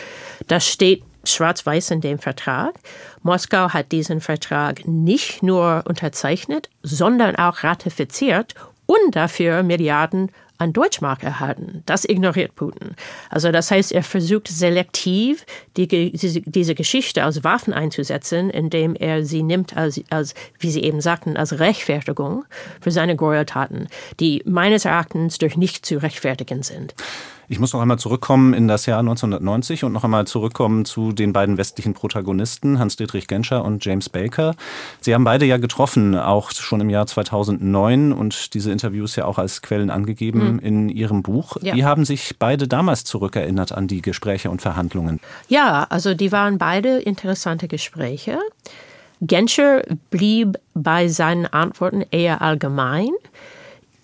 Das 0.48 0.66
steht 0.66 1.04
schwarz-weiß 1.24 1.92
in 1.92 2.00
dem 2.00 2.18
Vertrag. 2.18 2.74
Moskau 3.22 3.70
hat 3.70 3.92
diesen 3.92 4.20
Vertrag 4.20 4.86
nicht 4.86 5.42
nur 5.42 5.84
unterzeichnet, 5.86 6.68
sondern 6.82 7.36
auch 7.36 7.62
ratifiziert 7.62 8.54
und 8.86 9.16
dafür 9.16 9.62
Milliarden 9.62 10.30
an 10.58 10.72
Deutschmark 10.72 11.22
erhalten. 11.22 11.82
Das 11.86 12.04
ignoriert 12.04 12.54
Putin. 12.54 12.94
Also 13.28 13.50
das 13.50 13.70
heißt, 13.70 13.92
er 13.92 14.02
versucht 14.02 14.48
selektiv 14.48 15.44
die, 15.76 15.88
diese, 15.88 16.40
diese 16.42 16.74
Geschichte 16.74 17.24
als 17.24 17.42
Waffen 17.42 17.72
einzusetzen, 17.72 18.50
indem 18.50 18.94
er 18.94 19.24
sie 19.24 19.42
nimmt 19.42 19.76
als, 19.76 20.00
als, 20.10 20.34
wie 20.58 20.70
Sie 20.70 20.82
eben 20.82 21.00
sagten, 21.00 21.36
als 21.36 21.58
Rechtfertigung 21.58 22.44
für 22.80 22.90
seine 22.90 23.16
Gräueltaten, 23.16 23.88
die 24.20 24.42
meines 24.46 24.84
Erachtens 24.84 25.38
durch 25.38 25.56
nicht 25.56 25.84
zu 25.84 25.96
rechtfertigen 25.96 26.62
sind. 26.62 26.94
Ich 27.48 27.58
muss 27.58 27.72
noch 27.72 27.80
einmal 27.80 27.98
zurückkommen 27.98 28.54
in 28.54 28.68
das 28.68 28.86
Jahr 28.86 29.00
1990 29.00 29.84
und 29.84 29.92
noch 29.92 30.04
einmal 30.04 30.26
zurückkommen 30.26 30.84
zu 30.84 31.12
den 31.12 31.32
beiden 31.32 31.58
westlichen 31.58 31.94
Protagonisten, 31.94 32.78
Hans-Dietrich 32.78 33.26
Genscher 33.26 33.64
und 33.64 33.84
James 33.84 34.08
Baker. 34.08 34.54
Sie 35.00 35.14
haben 35.14 35.24
beide 35.24 35.44
ja 35.44 35.58
getroffen, 35.58 36.16
auch 36.16 36.50
schon 36.52 36.80
im 36.80 36.90
Jahr 36.90 37.06
2009 37.06 38.12
und 38.12 38.54
diese 38.54 38.72
Interviews 38.72 39.16
ja 39.16 39.26
auch 39.26 39.38
als 39.38 39.62
Quellen 39.62 39.90
angegeben 39.90 40.54
mhm. 40.54 40.58
in 40.60 40.88
Ihrem 40.88 41.22
Buch. 41.22 41.56
Ja. 41.60 41.74
Wie 41.74 41.84
haben 41.84 42.04
sich 42.04 42.36
beide 42.38 42.66
damals 42.66 43.04
zurückerinnert 43.04 43.72
an 43.72 43.88
die 43.88 44.02
Gespräche 44.02 44.50
und 44.50 44.62
Verhandlungen? 44.62 45.20
Ja, 45.48 45.86
also 45.90 46.14
die 46.14 46.32
waren 46.32 46.58
beide 46.58 46.98
interessante 46.98 47.68
Gespräche. 47.68 48.38
Genscher 49.20 49.82
blieb 50.10 50.58
bei 50.74 51.08
seinen 51.08 51.46
Antworten 51.46 52.04
eher 52.10 52.42
allgemein. 52.42 53.10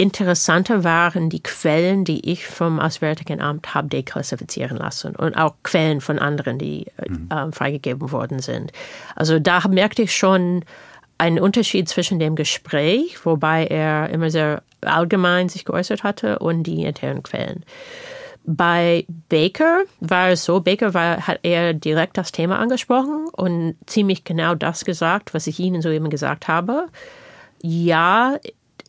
Interessanter 0.00 0.82
waren 0.82 1.28
die 1.28 1.42
Quellen, 1.42 2.06
die 2.06 2.30
ich 2.30 2.46
vom 2.46 2.80
Auswärtigen 2.80 3.42
Amt 3.42 3.74
habe 3.74 3.88
deklassifizieren 3.88 4.78
lassen 4.78 5.14
und 5.14 5.34
auch 5.34 5.56
Quellen 5.62 6.00
von 6.00 6.18
anderen, 6.18 6.58
die 6.58 6.86
mhm. 7.06 7.28
äh, 7.30 7.52
freigegeben 7.52 8.10
worden 8.10 8.38
sind. 8.38 8.72
Also 9.14 9.38
da 9.38 9.60
merkte 9.68 10.00
ich 10.00 10.16
schon 10.16 10.64
einen 11.18 11.38
Unterschied 11.38 11.86
zwischen 11.86 12.18
dem 12.18 12.34
Gespräch, 12.34 13.26
wobei 13.26 13.66
er 13.66 14.08
immer 14.08 14.30
sehr 14.30 14.62
allgemein 14.80 15.50
sich 15.50 15.66
geäußert 15.66 16.02
hatte, 16.02 16.38
und 16.38 16.62
die 16.62 16.82
internen 16.84 17.22
Quellen. 17.22 17.62
Bei 18.44 19.04
Baker 19.28 19.82
war 20.00 20.30
es 20.30 20.46
so, 20.46 20.60
Baker 20.60 20.94
war, 20.94 21.26
hat 21.26 21.40
er 21.42 21.74
direkt 21.74 22.16
das 22.16 22.32
Thema 22.32 22.58
angesprochen 22.58 23.26
und 23.32 23.74
ziemlich 23.84 24.24
genau 24.24 24.54
das 24.54 24.86
gesagt, 24.86 25.34
was 25.34 25.46
ich 25.46 25.60
Ihnen 25.60 25.82
soeben 25.82 26.08
gesagt 26.08 26.48
habe. 26.48 26.86
Ja, 27.60 28.38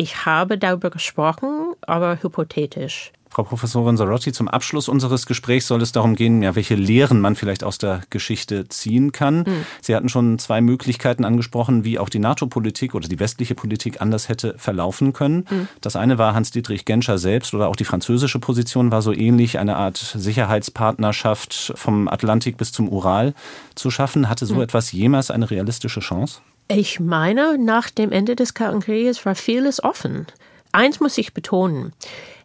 ich 0.01 0.25
habe 0.25 0.58
darüber 0.58 0.89
gesprochen, 0.89 1.74
aber 1.81 2.17
hypothetisch. 2.22 3.12
Frau 3.29 3.43
Professorin 3.43 3.96
Sorotti, 3.96 4.34
zum 4.34 4.50
Abschluss 4.50 4.89
unseres 4.89 5.25
Gesprächs 5.25 5.67
soll 5.67 5.81
es 5.81 5.93
darum 5.93 6.15
gehen, 6.15 6.41
ja, 6.41 6.53
welche 6.55 6.75
Lehren 6.75 7.22
man 7.22 7.36
vielleicht 7.36 7.63
aus 7.63 7.77
der 7.77 8.01
Geschichte 8.10 8.67
ziehen 8.67 9.13
kann. 9.13 9.43
Mhm. 9.43 9.65
Sie 9.81 9.96
hatten 9.96 10.10
schon 10.10 10.38
zwei 10.38 10.60
Möglichkeiten 10.60 11.24
angesprochen, 11.24 11.86
wie 11.86 11.98
auch 11.98 12.10
die 12.10 12.20
NATO-Politik 12.20 12.93
oder 12.93 13.08
die 13.08 13.20
westliche 13.20 13.55
Politik 13.55 14.01
anders 14.01 14.27
hätte 14.27 14.55
verlaufen 14.58 15.13
können. 15.13 15.46
Mhm. 15.50 15.67
Das 15.79 15.96
eine 15.96 16.17
war 16.17 16.34
Hans-Dietrich 16.34 16.84
Genscher 16.84 17.17
selbst 17.17 17.53
oder 17.53 17.70
auch 17.70 17.77
die 17.77 17.86
französische 17.86 18.39
Position 18.39 18.91
war 18.91 19.01
so 19.01 19.13
ähnlich, 19.13 19.60
eine 19.60 19.77
Art 19.77 19.98
Sicherheitspartnerschaft 19.98 21.72
vom 21.75 22.10
Atlantik 22.10 22.58
bis 22.58 22.74
zum 22.74 22.89
Ural 22.89 23.34
zu 23.75 23.91
schaffen. 23.91 24.27
Hatte 24.27 24.46
so 24.46 24.55
mhm. 24.55 24.62
etwas 24.63 24.91
jemals 24.91 25.31
eine 25.31 25.50
realistische 25.50 26.01
Chance? 26.01 26.41
Ich 26.74 27.01
meine, 27.01 27.58
nach 27.58 27.90
dem 27.90 28.13
Ende 28.13 28.34
des 28.34 28.54
Kalten 28.54 28.80
Krieges 28.80 29.25
war 29.25 29.36
vieles 29.36 29.84
offen. 29.84 30.25
Eins 30.72 31.01
muss 31.01 31.18
ich 31.18 31.34
betonen. 31.34 31.92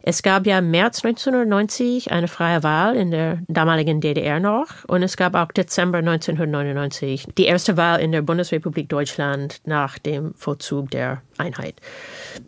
Es 0.02 0.20
gab 0.24 0.48
ja 0.48 0.58
im 0.58 0.72
März 0.72 1.04
1990 1.04 2.10
eine 2.10 2.26
freie 2.26 2.64
Wahl 2.64 2.96
in 2.96 3.12
der 3.12 3.38
damaligen 3.46 4.00
DDR 4.00 4.40
noch 4.40 4.84
und 4.88 5.04
es 5.04 5.16
gab 5.16 5.36
auch 5.36 5.52
Dezember 5.52 5.98
1999 5.98 7.28
die 7.38 7.44
erste 7.44 7.76
Wahl 7.76 8.00
in 8.00 8.10
der 8.10 8.22
Bundesrepublik 8.22 8.88
Deutschland 8.88 9.60
nach 9.64 9.96
dem 9.96 10.34
Vollzug 10.34 10.90
der 10.90 11.22
Einheit. 11.38 11.76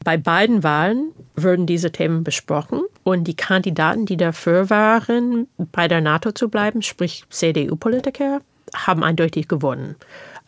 Bei 0.03 0.17
beiden 0.17 0.65
Wahlen 0.65 1.13
wurden 1.37 1.67
diese 1.67 1.93
Themen 1.93 2.25
besprochen 2.25 2.83
und 3.05 3.23
die 3.23 3.37
Kandidaten, 3.37 4.05
die 4.05 4.17
dafür 4.17 4.69
waren, 4.69 5.47
bei 5.57 5.87
der 5.87 6.01
NATO 6.01 6.33
zu 6.33 6.49
bleiben, 6.49 6.83
sprich 6.83 7.23
CDU-Politiker, 7.31 8.41
haben 8.75 9.05
eindeutig 9.05 9.47
gewonnen. 9.47 9.95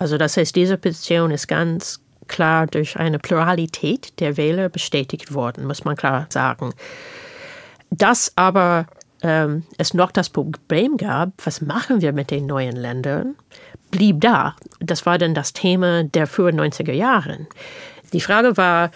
Also 0.01 0.17
das 0.17 0.37
heißt, 0.39 0.57
diese 0.57 0.79
Petition 0.79 1.31
ist 1.31 1.47
ganz 1.47 2.01
klar 2.27 2.67
durch 2.67 2.99
eine 2.99 3.19
Pluralität 3.19 4.19
der 4.19 4.39
Wähler 4.39 4.71
bestätigt 4.71 5.35
worden, 5.35 5.67
muss 5.67 5.85
man 5.85 5.95
klar 5.95 6.27
sagen. 6.31 6.73
Dass 7.91 8.33
aber 8.35 8.87
ähm, 9.23 9.65
es 9.77 9.93
noch 9.93 10.11
das 10.11 10.31
Problem 10.31 10.97
gab, 10.97 11.33
was 11.45 11.61
machen 11.61 12.01
wir 12.01 12.15
mit 12.15 12.31
den 12.31 12.47
neuen 12.47 12.77
Ländern, 12.77 13.35
blieb 13.91 14.23
da. 14.23 14.57
Das 14.79 15.05
war 15.05 15.19
dann 15.19 15.35
das 15.35 15.53
Thema 15.53 16.05
der 16.05 16.27
frühen 16.27 16.59
90er 16.59 16.93
Jahre. 16.93 17.47
Die 18.15 18.23
Frage 18.23 18.57
war, 18.57 18.91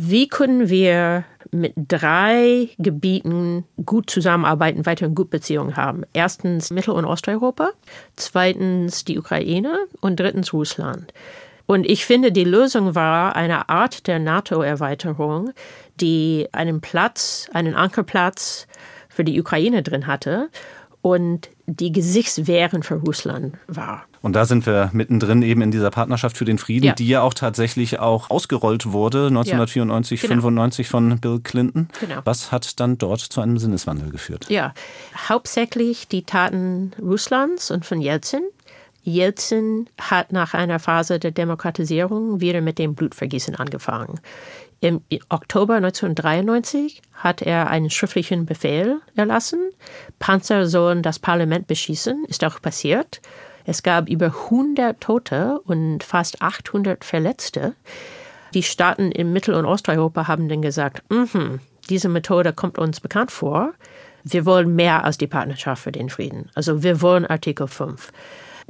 wie 0.00 0.28
können 0.28 0.68
wir 0.68 1.24
mit 1.50 1.72
drei 1.76 2.68
Gebieten 2.78 3.64
gut 3.84 4.10
zusammenarbeiten, 4.10 4.86
weiterhin 4.86 5.14
gut 5.14 5.30
Beziehungen 5.30 5.76
haben. 5.76 6.02
Erstens 6.12 6.70
Mittel- 6.70 6.94
und 6.94 7.04
Osteuropa, 7.04 7.70
zweitens 8.14 9.04
die 9.04 9.18
Ukraine 9.18 9.76
und 10.00 10.20
drittens 10.20 10.52
Russland. 10.52 11.12
Und 11.66 11.84
ich 11.84 12.06
finde, 12.06 12.30
die 12.30 12.44
Lösung 12.44 12.94
war 12.94 13.34
eine 13.34 13.68
Art 13.68 14.06
der 14.06 14.20
NATO-Erweiterung, 14.20 15.50
die 16.00 16.46
einen 16.52 16.80
Platz, 16.80 17.48
einen 17.52 17.74
Ankerplatz 17.74 18.68
für 19.08 19.24
die 19.24 19.40
Ukraine 19.40 19.82
drin 19.82 20.06
hatte 20.06 20.48
und 21.02 21.50
die 21.66 21.92
Gesichtswehren 21.92 22.82
für 22.82 22.94
Russland 22.94 23.54
war. 23.66 24.04
Und 24.20 24.32
da 24.32 24.46
sind 24.46 24.66
wir 24.66 24.90
mittendrin 24.92 25.42
eben 25.42 25.62
in 25.62 25.70
dieser 25.70 25.90
Partnerschaft 25.90 26.36
für 26.36 26.44
den 26.44 26.58
Frieden, 26.58 26.86
ja. 26.86 26.92
die 26.92 27.06
ja 27.06 27.22
auch 27.22 27.34
tatsächlich 27.34 28.00
auch 28.00 28.30
ausgerollt 28.30 28.92
wurde 28.92 29.28
1994, 29.28 30.22
ja, 30.22 30.28
genau. 30.28 30.40
95 30.40 30.88
von 30.88 31.20
Bill 31.20 31.40
Clinton. 31.40 31.88
Genau. 32.00 32.20
Was 32.24 32.50
hat 32.50 32.80
dann 32.80 32.98
dort 32.98 33.20
zu 33.20 33.40
einem 33.40 33.58
Sinneswandel 33.58 34.10
geführt? 34.10 34.46
Ja, 34.48 34.74
hauptsächlich 35.28 36.08
die 36.08 36.24
Taten 36.24 36.92
Russlands 37.00 37.70
und 37.70 37.86
von 37.86 38.00
Jelzin. 38.00 38.42
Jelzin 39.02 39.88
hat 40.00 40.32
nach 40.32 40.54
einer 40.54 40.78
Phase 40.78 41.18
der 41.18 41.30
Demokratisierung 41.30 42.40
wieder 42.40 42.60
mit 42.60 42.78
dem 42.78 42.94
Blutvergießen 42.94 43.54
angefangen. 43.56 44.20
Im 44.80 45.00
Oktober 45.28 45.74
1993 45.74 47.02
hat 47.14 47.42
er 47.42 47.68
einen 47.68 47.90
schriftlichen 47.90 48.46
Befehl 48.46 49.00
erlassen. 49.16 49.70
Panzer 50.18 50.66
sollen 50.66 51.02
das 51.02 51.18
Parlament 51.18 51.66
beschießen, 51.66 52.24
ist 52.28 52.44
auch 52.44 52.62
passiert. 52.62 53.20
Es 53.64 53.82
gab 53.82 54.08
über 54.08 54.26
100 54.26 55.00
Tote 55.00 55.60
und 55.64 56.04
fast 56.04 56.40
800 56.40 57.04
Verletzte. 57.04 57.74
Die 58.54 58.62
Staaten 58.62 59.10
in 59.10 59.32
Mittel- 59.32 59.54
und 59.54 59.66
Osteuropa 59.66 60.28
haben 60.28 60.48
dann 60.48 60.62
gesagt, 60.62 61.02
mm 61.10 61.56
diese 61.88 62.08
Methode 62.08 62.52
kommt 62.52 62.78
uns 62.78 63.00
bekannt 63.00 63.30
vor. 63.30 63.72
Wir 64.24 64.44
wollen 64.44 64.74
mehr 64.74 65.04
als 65.04 65.18
die 65.18 65.26
Partnerschaft 65.26 65.82
für 65.82 65.92
den 65.92 66.10
Frieden. 66.10 66.50
Also 66.54 66.82
wir 66.82 67.00
wollen 67.00 67.24
Artikel 67.24 67.66
5. 67.66 68.12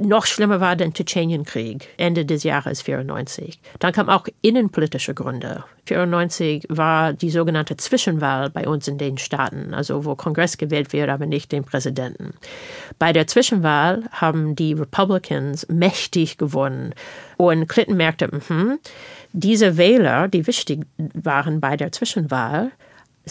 Noch 0.00 0.26
schlimmer 0.26 0.60
war 0.60 0.76
der 0.76 0.92
Tschetschenienkrieg 0.92 1.88
Ende 1.96 2.24
des 2.24 2.44
Jahres 2.44 2.82
94. 2.82 3.58
Dann 3.80 3.92
kam 3.92 4.08
auch 4.08 4.28
innenpolitische 4.42 5.12
Gründe. 5.12 5.64
94 5.86 6.66
war 6.68 7.12
die 7.12 7.30
sogenannte 7.30 7.76
Zwischenwahl 7.76 8.48
bei 8.48 8.68
uns 8.68 8.86
in 8.86 8.96
den 8.96 9.18
Staaten, 9.18 9.74
also 9.74 10.04
wo 10.04 10.14
Kongress 10.14 10.56
gewählt 10.56 10.92
wird, 10.92 11.10
aber 11.10 11.26
nicht 11.26 11.50
den 11.50 11.64
Präsidenten. 11.64 12.34
Bei 13.00 13.12
der 13.12 13.26
Zwischenwahl 13.26 14.04
haben 14.12 14.54
die 14.54 14.74
Republicans 14.74 15.66
mächtig 15.68 16.38
gewonnen. 16.38 16.94
Und 17.36 17.68
Clinton 17.68 17.96
merkte, 17.96 18.28
mh, 18.28 18.76
diese 19.32 19.76
Wähler, 19.78 20.28
die 20.28 20.46
wichtig 20.46 20.86
waren 20.96 21.58
bei 21.58 21.76
der 21.76 21.90
Zwischenwahl, 21.90 22.70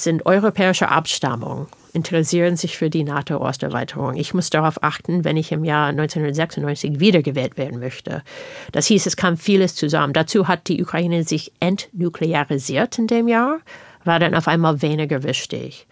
sind 0.04 0.26
europäische 0.26 0.90
Abstammung, 0.90 1.68
interessieren 1.94 2.58
sich 2.58 2.78
für 2.78 2.90
die 2.90 3.04
NATO-Osterweiterung. 3.04 4.16
Ich 4.16 4.34
muss 4.34 4.50
darauf 4.50 4.84
achten, 4.84 5.24
wenn 5.24 5.38
ich 5.38 5.52
im 5.52 5.64
Jahr 5.64 5.88
1996 5.88 7.00
wiedergewählt 7.00 7.58
werden 7.58 7.80
möchte. 7.80 8.24
Das 8.72 8.88
hieß, 8.88 9.06
es 9.06 9.18
kam 9.18 9.38
vieles 9.38 9.76
zusammen. 9.76 10.14
Dazu 10.14 10.48
hat 10.48 10.68
die 10.68 10.82
Ukraine 10.82 11.24
sich 11.24 11.52
entnuklearisiert 11.60 12.98
in 13.00 13.08
dem 13.08 13.28
Jahr, 13.28 13.60
war 14.04 14.20
dann 14.20 14.36
auf 14.36 14.48
einmal 14.48 14.82
weniger 14.82 15.24
wichtig. 15.24 15.88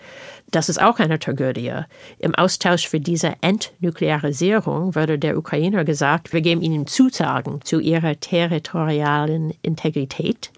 Das 0.52 0.70
ist 0.70 0.82
auch 0.82 1.00
eine 1.00 1.20
Tragödie. 1.20 1.74
Im 2.20 2.36
Austausch 2.36 2.88
für 2.88 3.00
diese 3.00 3.34
Entnuklearisierung 3.42 4.96
wurde 4.96 5.20
der 5.20 5.38
Ukrainer 5.38 5.84
gesagt, 5.84 6.34
wir 6.34 6.42
geben 6.42 6.62
ihnen 6.62 6.88
Zusagen 6.88 7.62
zu 7.64 7.80
ihrer 7.80 8.20
territorialen 8.20 9.54
Integrität. 9.62 10.52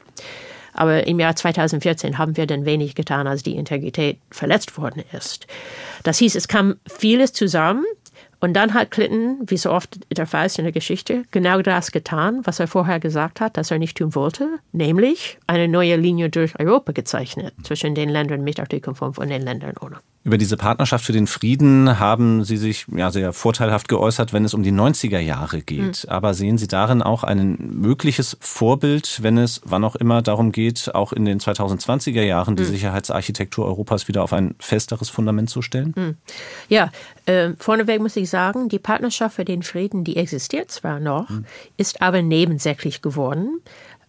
Aber 0.78 1.08
im 1.08 1.20
Jahr 1.20 1.36
2014 1.36 2.18
haben 2.18 2.38
wir 2.38 2.46
dann 2.48 2.66
wenig 2.66 2.96
getan, 2.96 3.28
als 3.28 3.44
die 3.44 3.56
Integrität 3.56 4.20
verletzt 4.32 4.78
worden 4.78 5.04
ist. 5.12 5.48
Das 6.04 6.20
hieß, 6.20 6.36
es 6.36 6.48
kam 6.48 6.76
vieles 6.88 7.34
zusammen. 7.34 7.84
Und 8.40 8.54
dann 8.54 8.76
hat 8.76 8.92
Clinton, 8.92 9.40
wie 9.48 9.58
so 9.58 9.72
oft 9.72 9.98
der 10.16 10.28
Fall 10.28 10.46
ist 10.46 10.60
in 10.60 10.66
der 10.66 10.72
Geschichte, 10.72 11.24
genau 11.32 11.64
das 11.64 11.92
getan, 11.92 12.42
was 12.44 12.60
er 12.60 12.68
vorher 12.68 13.00
gesagt 13.00 13.42
hat, 13.42 13.58
dass 13.58 13.72
er 13.72 13.80
nicht 13.80 13.98
tun 13.98 14.14
wollte, 14.14 14.60
nämlich 14.72 15.40
eine 15.48 15.68
neue 15.68 15.96
Linie 15.96 16.30
durch 16.30 16.60
Europa 16.60 16.92
gezeichnet 16.92 17.56
zwischen 17.64 17.96
den 17.96 18.10
Ländern 18.10 18.44
mit 18.44 18.60
Artikel 18.60 18.94
5 18.94 19.18
und 19.18 19.30
den 19.30 19.42
Ländern 19.42 19.74
ohne. 19.82 19.98
Über 20.28 20.38
diese 20.38 20.58
Partnerschaft 20.58 21.06
für 21.06 21.14
den 21.14 21.26
Frieden 21.26 22.00
haben 22.00 22.44
Sie 22.44 22.58
sich 22.58 22.86
ja 22.94 23.12
sehr 23.12 23.32
vorteilhaft 23.32 23.88
geäußert, 23.88 24.34
wenn 24.34 24.44
es 24.44 24.54
um 24.54 24.62
die 24.62 24.74
90er 24.74 25.20
Jahre 25.20 25.62
geht. 25.62 26.04
Mhm. 26.04 26.10
Aber 26.10 26.34
sehen 26.34 26.58
Sie 26.58 26.68
darin 26.68 27.02
auch 27.02 27.24
ein 27.24 27.56
mögliches 27.58 28.36
Vorbild, 28.42 29.24
wenn 29.24 29.38
es 29.38 29.62
wann 29.64 29.86
auch 29.86 29.96
immer 29.96 30.22
darum 30.22 30.52
geht, 30.52 30.94
auch 30.94 31.14
in 31.14 31.24
den 31.24 31.40
2020er 31.40 32.24
Jahren 32.24 32.58
die 32.58 32.64
mhm. 32.64 32.68
Sicherheitsarchitektur 32.68 33.66
Europas 33.66 34.10
wieder 34.10 34.22
auf 34.22 34.34
ein 34.34 34.56
festeres 34.60 35.08
Fundament 35.08 35.50
zu 35.50 35.62
stellen? 35.62 35.94
Mhm. 35.96 36.18
Ja, 36.68 36.92
äh, 37.26 37.52
vorneweg 37.58 38.02
muss 38.02 38.18
ich 38.18 38.30
sagen, 38.30 38.68
die 38.68 38.80
Partnerschaft 38.80 39.38
für 39.38 39.46
den 39.46 39.64
Frieden, 39.64 40.04
die 40.04 40.18
existiert 40.18 40.70
zwar 40.72 41.00
noch, 41.00 41.30
hm. 41.30 41.46
ist 41.78 42.02
aber 42.02 42.22
nebensächlich 42.22 43.02
geworden, 43.02 43.62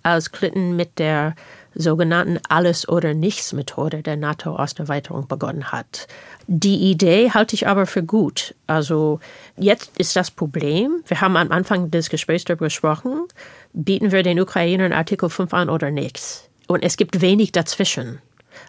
als 0.03 0.33
Clinton 0.33 0.75
mit 0.75 0.99
der 0.99 1.37
sogenannten 1.79 2.41
Alles- 2.49 2.89
oder 2.89 3.15
Nichts-Methode 3.15 4.03
der 4.03 4.17
NATO-Osterweiterung 4.17 5.29
begonnen 5.29 5.71
hat. 5.71 6.09
Die 6.49 6.91
Idee 6.91 7.31
halte 7.31 7.55
ich 7.55 7.69
aber 7.69 7.87
für 7.87 8.03
gut. 8.03 8.55
Also 8.67 9.21
jetzt 9.57 9.97
ist 9.97 10.17
das 10.17 10.31
Problem, 10.31 11.03
wir 11.07 11.21
haben 11.21 11.37
am 11.37 11.53
Anfang 11.53 11.91
des 11.91 12.11
Gesprächs 12.11 12.45
darüber 12.45 12.67
gesprochen, 12.67 13.27
bieten 13.73 14.11
wir 14.11 14.25
den 14.25 14.41
Ukrainern 14.41 14.93
Artikel 14.93 15.31
5 15.31 15.55
an 15.55 15.71
oder 15.71 15.91
nichts. 15.91 16.51
Und 16.67 16.83
es 16.83 16.97
gibt 16.97 17.21
wenig 17.21 17.53
dazwischen. 17.53 18.21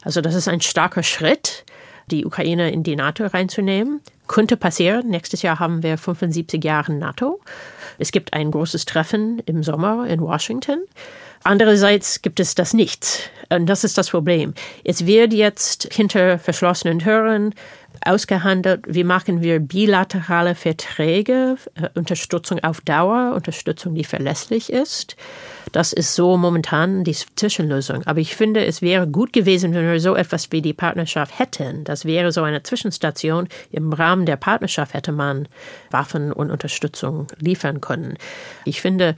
Also 0.03 0.21
das 0.21 0.35
ist 0.35 0.47
ein 0.47 0.61
starker 0.61 1.03
Schritt, 1.03 1.65
die 2.11 2.25
Ukraine 2.25 2.71
in 2.71 2.83
die 2.83 2.95
NATO 2.95 3.25
reinzunehmen. 3.25 4.01
Könnte 4.27 4.57
passieren. 4.57 5.09
Nächstes 5.09 5.41
Jahr 5.41 5.59
haben 5.59 5.81
wir 5.81 5.97
75 5.97 6.63
Jahre 6.63 6.93
NATO. 6.93 7.41
Es 7.97 8.11
gibt 8.11 8.33
ein 8.33 8.51
großes 8.51 8.85
Treffen 8.85 9.39
im 9.45 9.63
Sommer 9.63 10.07
in 10.07 10.21
Washington. 10.21 10.83
Andererseits 11.43 12.21
gibt 12.21 12.39
es 12.39 12.55
das 12.55 12.73
nicht. 12.73 13.31
Und 13.49 13.65
das 13.67 13.83
ist 13.83 13.97
das 13.97 14.09
Problem. 14.09 14.53
Es 14.83 15.05
wird 15.05 15.33
jetzt 15.33 15.91
hinter 15.91 16.37
verschlossenen 16.37 16.99
Türen 16.99 17.55
ausgehandelt, 18.05 18.81
wie 18.87 19.03
machen 19.03 19.41
wir 19.41 19.59
bilaterale 19.59 20.55
Verträge, 20.55 21.57
äh, 21.75 21.89
Unterstützung 21.95 22.59
auf 22.59 22.81
Dauer, 22.81 23.33
Unterstützung, 23.35 23.95
die 23.95 24.03
verlässlich 24.03 24.71
ist. 24.71 25.15
Das 25.71 25.93
ist 25.93 26.15
so 26.15 26.37
momentan 26.37 27.03
die 27.03 27.13
Zwischenlösung. 27.13 28.03
Aber 28.05 28.19
ich 28.19 28.35
finde, 28.35 28.65
es 28.65 28.81
wäre 28.81 29.07
gut 29.07 29.33
gewesen, 29.33 29.73
wenn 29.73 29.85
wir 29.85 29.99
so 29.99 30.15
etwas 30.15 30.51
wie 30.51 30.61
die 30.61 30.73
Partnerschaft 30.73 31.37
hätten. 31.37 31.83
Das 31.83 32.05
wäre 32.05 32.31
so 32.31 32.41
eine 32.41 32.63
Zwischenstation. 32.63 33.47
Im 33.71 33.93
Rahmen 33.93 34.25
der 34.25 34.37
Partnerschaft 34.37 34.93
hätte 34.93 35.11
man 35.11 35.47
Waffen 35.91 36.31
und 36.31 36.49
Unterstützung 36.49 37.27
liefern 37.37 37.81
können. 37.81 38.17
Ich 38.65 38.81
finde, 38.81 39.15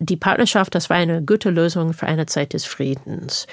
die 0.00 0.16
Partnerschaft, 0.16 0.74
das 0.74 0.90
war 0.90 0.96
eine 0.96 1.22
gute 1.22 1.50
Lösung 1.50 1.92
für 1.92 2.06
eine 2.06 2.26
Zeit 2.26 2.54
des 2.54 2.64
Friedens. 2.64 3.46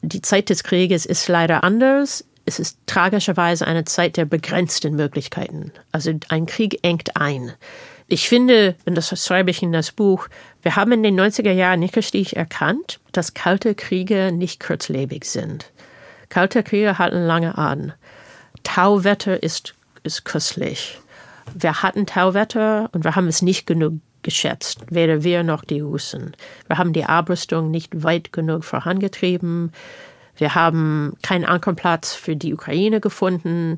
Die 0.00 0.22
Zeit 0.22 0.48
des 0.48 0.64
Krieges 0.64 1.04
ist 1.04 1.28
leider 1.28 1.62
anders. 1.62 2.24
Es 2.46 2.58
ist 2.58 2.78
tragischerweise 2.86 3.66
eine 3.66 3.84
Zeit 3.84 4.16
der 4.16 4.24
begrenzten 4.24 4.96
Möglichkeiten. 4.96 5.72
Also 5.92 6.12
ein 6.28 6.46
Krieg 6.46 6.78
engt 6.82 7.16
ein. 7.16 7.52
Ich 8.08 8.28
finde, 8.28 8.76
und 8.86 8.94
das 8.94 9.08
schreibe 9.22 9.50
ich 9.50 9.62
in 9.62 9.72
das 9.72 9.92
Buch, 9.92 10.28
wir 10.62 10.76
haben 10.76 10.92
in 10.92 11.02
den 11.02 11.20
90er 11.20 11.52
Jahren 11.52 11.80
nicht 11.80 11.96
richtig 11.96 12.36
erkannt, 12.36 13.00
dass 13.12 13.34
kalte 13.34 13.74
Kriege 13.74 14.32
nicht 14.32 14.64
kurzlebig 14.64 15.24
sind. 15.24 15.72
Kalte 16.30 16.62
Kriege 16.62 16.98
halten 16.98 17.26
lange 17.26 17.58
an. 17.58 17.92
Tauwetter 18.62 19.42
ist, 19.42 19.74
ist 20.04 20.24
köstlich. 20.24 21.00
Wir 21.54 21.82
hatten 21.82 22.06
Tauwetter 22.06 22.88
und 22.92 23.04
wir 23.04 23.14
haben 23.14 23.28
es 23.28 23.42
nicht 23.42 23.66
genug 23.66 23.94
geschätzt, 24.26 24.80
weder 24.90 25.22
wir 25.22 25.44
noch 25.44 25.64
die 25.64 25.80
Russen. 25.80 26.32
Wir 26.66 26.78
haben 26.78 26.92
die 26.92 27.04
Abrüstung 27.04 27.70
nicht 27.70 28.02
weit 28.02 28.32
genug 28.32 28.64
vorangetrieben. 28.64 29.72
Wir 30.36 30.56
haben 30.56 31.16
keinen 31.22 31.44
Ankerplatz 31.44 32.12
für 32.12 32.34
die 32.34 32.52
Ukraine 32.52 33.00
gefunden. 33.00 33.76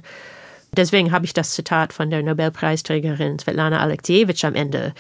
Deswegen 0.72 1.12
habe 1.12 1.26
ich 1.26 1.34
das 1.34 1.50
Zitat 1.52 1.92
von 1.92 2.08
der 2.08 2.22
Nobelpreisträgerin 2.22 3.38
Svetlana 3.38 3.78
Alexievich 3.80 4.44
am 4.46 4.54
Ende. 4.54 4.94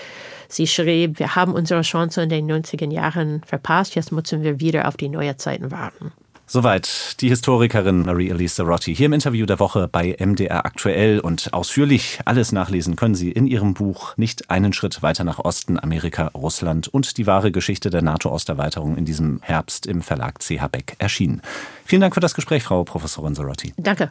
Sie 0.48 0.66
schrieb, 0.66 1.18
wir 1.18 1.34
haben 1.34 1.54
unsere 1.54 1.80
Chance 1.80 2.22
in 2.22 2.28
den 2.28 2.50
90er 2.50 2.90
Jahren 2.92 3.42
verpasst, 3.44 3.94
jetzt 3.94 4.12
müssen 4.12 4.42
wir 4.42 4.60
wieder 4.60 4.86
auf 4.86 4.98
die 4.98 5.08
neue 5.08 5.36
Zeiten 5.38 5.70
warten. 5.70 6.12
Soweit 6.50 7.20
die 7.20 7.28
Historikerin 7.28 8.06
Marie-Elise 8.06 8.62
Rotti 8.62 8.96
hier 8.96 9.04
im 9.04 9.12
Interview 9.12 9.44
der 9.44 9.60
Woche 9.60 9.86
bei 9.86 10.16
MDR 10.18 10.64
Aktuell 10.64 11.20
und 11.20 11.52
ausführlich 11.52 12.20
alles 12.24 12.52
nachlesen 12.52 12.96
können 12.96 13.14
Sie 13.14 13.30
in 13.30 13.46
ihrem 13.46 13.74
Buch 13.74 14.16
Nicht 14.16 14.48
einen 14.48 14.72
Schritt 14.72 15.02
weiter 15.02 15.24
nach 15.24 15.40
Osten, 15.40 15.78
Amerika, 15.78 16.28
Russland 16.28 16.88
und 16.88 17.18
die 17.18 17.26
wahre 17.26 17.52
Geschichte 17.52 17.90
der 17.90 18.00
NATO-Osterweiterung 18.00 18.96
in 18.96 19.04
diesem 19.04 19.40
Herbst 19.42 19.84
im 19.84 20.00
Verlag 20.00 20.38
CH 20.40 20.68
Beck 20.72 20.96
erschienen. 20.98 21.42
Vielen 21.84 22.00
Dank 22.00 22.14
für 22.14 22.20
das 22.20 22.32
Gespräch, 22.32 22.62
Frau 22.62 22.82
Professorin 22.82 23.34
Sorotti. 23.34 23.74
Danke. 23.76 24.10